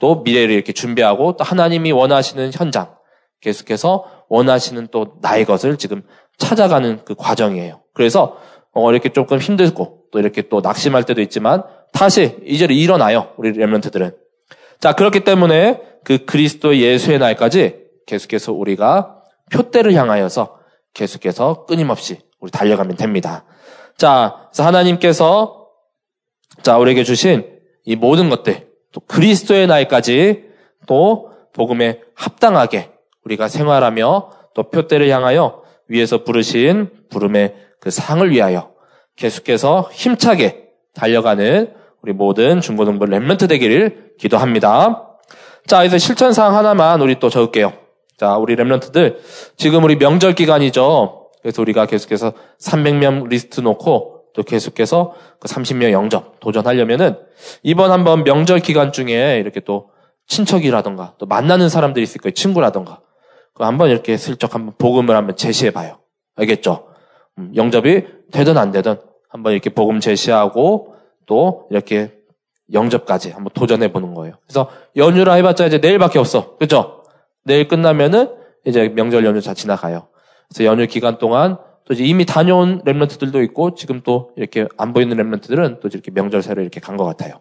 또 0.00 0.22
미래를 0.22 0.54
이렇게 0.54 0.72
준비하고 0.72 1.36
또 1.36 1.44
하나님이 1.44 1.92
원하시는 1.92 2.50
현장, 2.52 2.94
계속해서 3.40 4.06
원하시는 4.28 4.88
또 4.90 5.14
나의 5.20 5.44
것을 5.44 5.76
지금 5.76 6.02
찾아가는 6.38 7.04
그 7.04 7.14
과정이에요. 7.14 7.82
그래서 7.94 8.38
어 8.72 8.90
이렇게 8.90 9.10
조금 9.10 9.38
힘들고 9.38 10.04
또 10.12 10.18
이렇게 10.18 10.42
또 10.48 10.60
낙심할 10.60 11.04
때도 11.04 11.20
있지만 11.22 11.62
다시 11.92 12.36
이제 12.44 12.66
일어나요. 12.70 13.32
우리 13.36 13.52
렘런트들은. 13.52 14.14
자, 14.80 14.92
그렇기 14.92 15.20
때문에 15.20 15.80
그 16.06 16.24
그리스도 16.24 16.76
예수의 16.76 17.18
날까지 17.18 17.80
계속해서 18.06 18.52
우리가 18.52 19.24
표대를 19.50 19.92
향하여서 19.94 20.56
계속해서 20.94 21.66
끊임없이 21.66 22.20
우리 22.38 22.52
달려가면 22.52 22.94
됩니다. 22.94 23.44
자, 23.96 24.46
그래서 24.52 24.64
하나님께서 24.64 25.66
자, 26.62 26.78
우리에게 26.78 27.02
주신 27.02 27.58
이 27.84 27.96
모든 27.96 28.30
것들, 28.30 28.68
또 28.92 29.00
그리스도의 29.00 29.66
날까지 29.66 30.44
또 30.86 31.32
복음에 31.52 31.98
합당하게 32.14 32.92
우리가 33.24 33.48
생활하며 33.48 34.30
또 34.54 34.70
표대를 34.70 35.08
향하여 35.08 35.64
위에서 35.88 36.22
부르신 36.22 36.88
부름의 37.10 37.56
그 37.80 37.90
상을 37.90 38.30
위하여 38.30 38.70
계속해서 39.16 39.90
힘차게 39.92 40.68
달려가는 40.94 41.74
우리 42.00 42.12
모든 42.12 42.60
중고등부 42.60 43.06
랩런트 43.06 43.48
되기를 43.48 44.12
기도합니다. 44.20 45.15
자, 45.66 45.78
그래서 45.78 45.98
실천사항 45.98 46.54
하나만 46.54 47.00
우리 47.00 47.18
또 47.18 47.28
적을게요. 47.28 47.72
자, 48.16 48.36
우리 48.36 48.54
랩런트들 48.54 49.18
지금 49.56 49.82
우리 49.82 49.96
명절 49.96 50.34
기간이죠. 50.34 51.30
그래서 51.42 51.62
우리가 51.62 51.86
계속해서 51.86 52.32
300명 52.60 53.28
리스트 53.28 53.60
놓고 53.60 54.22
또 54.32 54.42
계속해서 54.42 55.14
그 55.40 55.48
30명 55.48 55.90
영접 55.92 56.38
도전하려면은 56.40 57.18
이번 57.62 57.90
한번 57.90 58.22
명절 58.22 58.60
기간 58.60 58.92
중에 58.92 59.38
이렇게 59.38 59.60
또 59.60 59.90
친척이라던가 60.28 61.14
또 61.18 61.26
만나는 61.26 61.68
사람들이 61.68 62.02
있을 62.02 62.20
거예요. 62.20 62.34
친구라던가. 62.34 63.00
그 63.54 63.64
한번 63.64 63.90
이렇게 63.90 64.16
슬쩍 64.16 64.54
한번 64.54 64.74
복음을 64.78 65.16
한번 65.16 65.36
제시해 65.36 65.72
봐요. 65.72 65.98
알겠죠? 66.36 66.86
음, 67.38 67.52
영접이 67.56 68.04
되든 68.30 68.56
안 68.56 68.70
되든 68.70 68.96
한번 69.28 69.52
이렇게 69.52 69.70
복음 69.70 69.98
제시하고 69.98 70.94
또 71.26 71.66
이렇게 71.70 72.15
영접까지 72.72 73.30
한번 73.30 73.50
도전해 73.54 73.92
보는 73.92 74.14
거예요. 74.14 74.34
그래서 74.46 74.68
연휴라 74.96 75.34
해봤자 75.34 75.66
이제 75.66 75.78
내일밖에 75.78 76.18
없어. 76.18 76.56
그죠? 76.56 77.04
내일 77.44 77.68
끝나면은 77.68 78.34
이제 78.64 78.88
명절 78.88 79.24
연휴 79.24 79.40
다 79.40 79.54
지나가요. 79.54 80.08
그래서 80.48 80.64
연휴 80.64 80.86
기간 80.86 81.18
동안 81.18 81.58
또 81.84 81.94
이제 81.94 82.04
이미 82.04 82.24
다녀온 82.26 82.82
랩런트들도 82.82 83.42
있고 83.44 83.74
지금 83.74 84.00
또 84.02 84.32
이렇게 84.36 84.66
안 84.76 84.92
보이는 84.92 85.16
랩런트들은 85.16 85.80
또 85.80 85.88
이렇게 85.88 86.10
명절 86.10 86.42
새로 86.42 86.62
이렇게 86.62 86.80
간 86.80 86.96
것 86.96 87.04
같아요. 87.04 87.40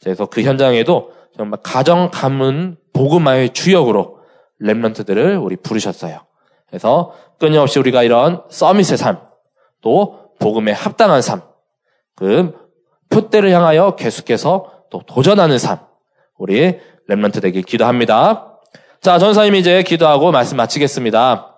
그래서 0.00 0.26
그 0.26 0.42
현장에도 0.42 1.12
정말 1.36 1.58
가정 1.62 2.10
가문 2.12 2.76
복음화의 2.92 3.50
주역으로 3.50 4.18
랩런트들을 4.62 5.42
우리 5.42 5.56
부르셨어요. 5.56 6.20
그래서 6.68 7.14
끊임없이 7.38 7.78
우리가 7.80 8.02
이런 8.04 8.42
서밋의 8.48 8.96
삶, 8.96 9.18
또 9.80 10.30
복음에 10.38 10.70
합당한 10.72 11.20
삶, 11.22 11.42
그 12.14 12.54
표대를 13.10 13.50
향하여 13.50 13.96
계속해서 13.96 14.72
또 14.90 15.02
도전하는 15.06 15.58
삶, 15.58 15.78
우리 16.38 16.78
랩런트 17.08 17.42
되길 17.42 17.62
기도합니다. 17.62 18.58
자, 19.00 19.18
전사님 19.18 19.54
이제 19.54 19.82
기도하고 19.82 20.32
말씀 20.32 20.56
마치겠습니다. 20.56 21.56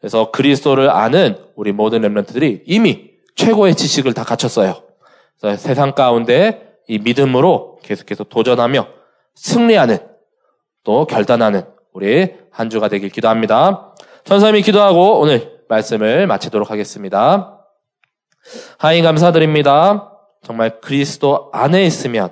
그래서 0.00 0.30
그리스도를 0.30 0.90
아는 0.90 1.38
우리 1.56 1.72
모든 1.72 2.02
랩런트들이 2.02 2.62
이미 2.66 3.10
최고의 3.36 3.74
지식을 3.74 4.12
다 4.14 4.22
갖췄어요. 4.22 4.82
그래서 5.40 5.56
세상 5.56 5.92
가운데 5.92 6.74
이 6.86 6.98
믿음으로 6.98 7.78
계속해서 7.82 8.24
도전하며 8.24 8.86
승리하는 9.34 9.98
또 10.84 11.06
결단하는 11.06 11.64
우리 11.92 12.34
한 12.50 12.70
주가 12.70 12.88
되길 12.88 13.08
기도합니다. 13.08 13.94
천사님이 14.24 14.62
기도하고 14.62 15.20
오늘 15.20 15.60
말씀을 15.68 16.26
마치도록 16.26 16.70
하겠습니다. 16.70 17.60
하나님 18.78 19.04
감사드립니다. 19.04 20.13
정말 20.44 20.80
그리스도 20.80 21.50
안에 21.52 21.84
있으면 21.84 22.30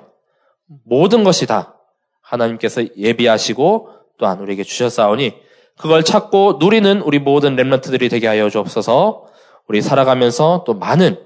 모든 0.85 1.23
것이 1.23 1.45
다 1.45 1.75
하나님께서 2.21 2.83
예비하시고 2.95 3.89
또한 4.17 4.39
우리에게 4.39 4.63
주셨사오니 4.63 5.33
그걸 5.77 6.03
찾고 6.03 6.57
누리는 6.59 7.01
우리 7.01 7.19
모든 7.19 7.55
렘런트들이 7.55 8.09
되게 8.09 8.27
하여 8.27 8.49
주옵소서 8.49 9.25
우리 9.67 9.81
살아가면서 9.81 10.63
또 10.65 10.75
많은 10.75 11.17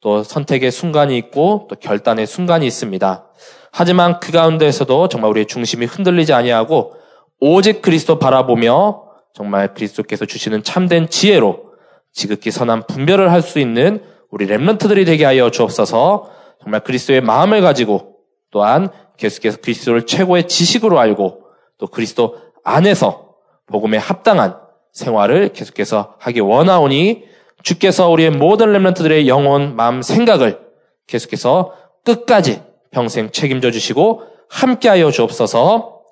또 0.00 0.22
선택의 0.22 0.70
순간이 0.70 1.16
있고 1.18 1.66
또 1.68 1.76
결단의 1.76 2.26
순간이 2.26 2.66
있습니다. 2.66 3.24
하지만 3.72 4.20
그 4.20 4.30
가운데에서도 4.30 5.08
정말 5.08 5.30
우리의 5.30 5.46
중심이 5.46 5.86
흔들리지 5.86 6.32
아니하고 6.32 6.94
오직 7.40 7.82
그리스도 7.82 8.18
바라보며 8.18 9.02
정말 9.34 9.74
그리스도께서 9.74 10.24
주시는 10.26 10.62
참된 10.62 11.08
지혜로 11.08 11.64
지극히 12.12 12.50
선한 12.50 12.86
분별을 12.86 13.30
할 13.32 13.42
수 13.42 13.58
있는 13.58 14.02
우리 14.30 14.46
렘런트들이 14.46 15.04
되게 15.04 15.24
하여 15.24 15.50
주옵소서 15.50 16.30
정말 16.62 16.80
그리스도의 16.80 17.20
마음을 17.20 17.60
가지고 17.60 18.16
또한 18.50 18.88
계속해서 19.16 19.58
그리스도를 19.58 20.06
최고의 20.06 20.48
지식으로 20.48 20.98
알고 20.98 21.42
또 21.78 21.86
그리스도 21.86 22.36
안에서 22.64 23.34
복음에 23.66 23.98
합당한 23.98 24.56
생활을 24.92 25.50
계속해서 25.50 26.14
하기 26.18 26.40
원하오니 26.40 27.24
주께서 27.62 28.08
우리의 28.08 28.30
모든 28.30 28.72
렘런트들의 28.72 29.28
영혼, 29.28 29.76
마음, 29.76 30.02
생각을 30.02 30.60
계속해서 31.06 31.74
끝까지 32.04 32.62
평생 32.90 33.30
책임져 33.30 33.70
주시고 33.70 34.22
함께하여 34.48 35.10
주옵소서 35.10 36.02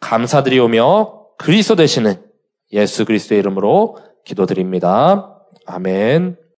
감사드리오며 0.00 1.18
그리스도 1.38 1.76
되시는 1.76 2.22
예수 2.72 3.04
그리스도의 3.04 3.38
이름으로 3.40 3.96
기도드립니다. 4.24 5.40
아멘. 5.66 6.36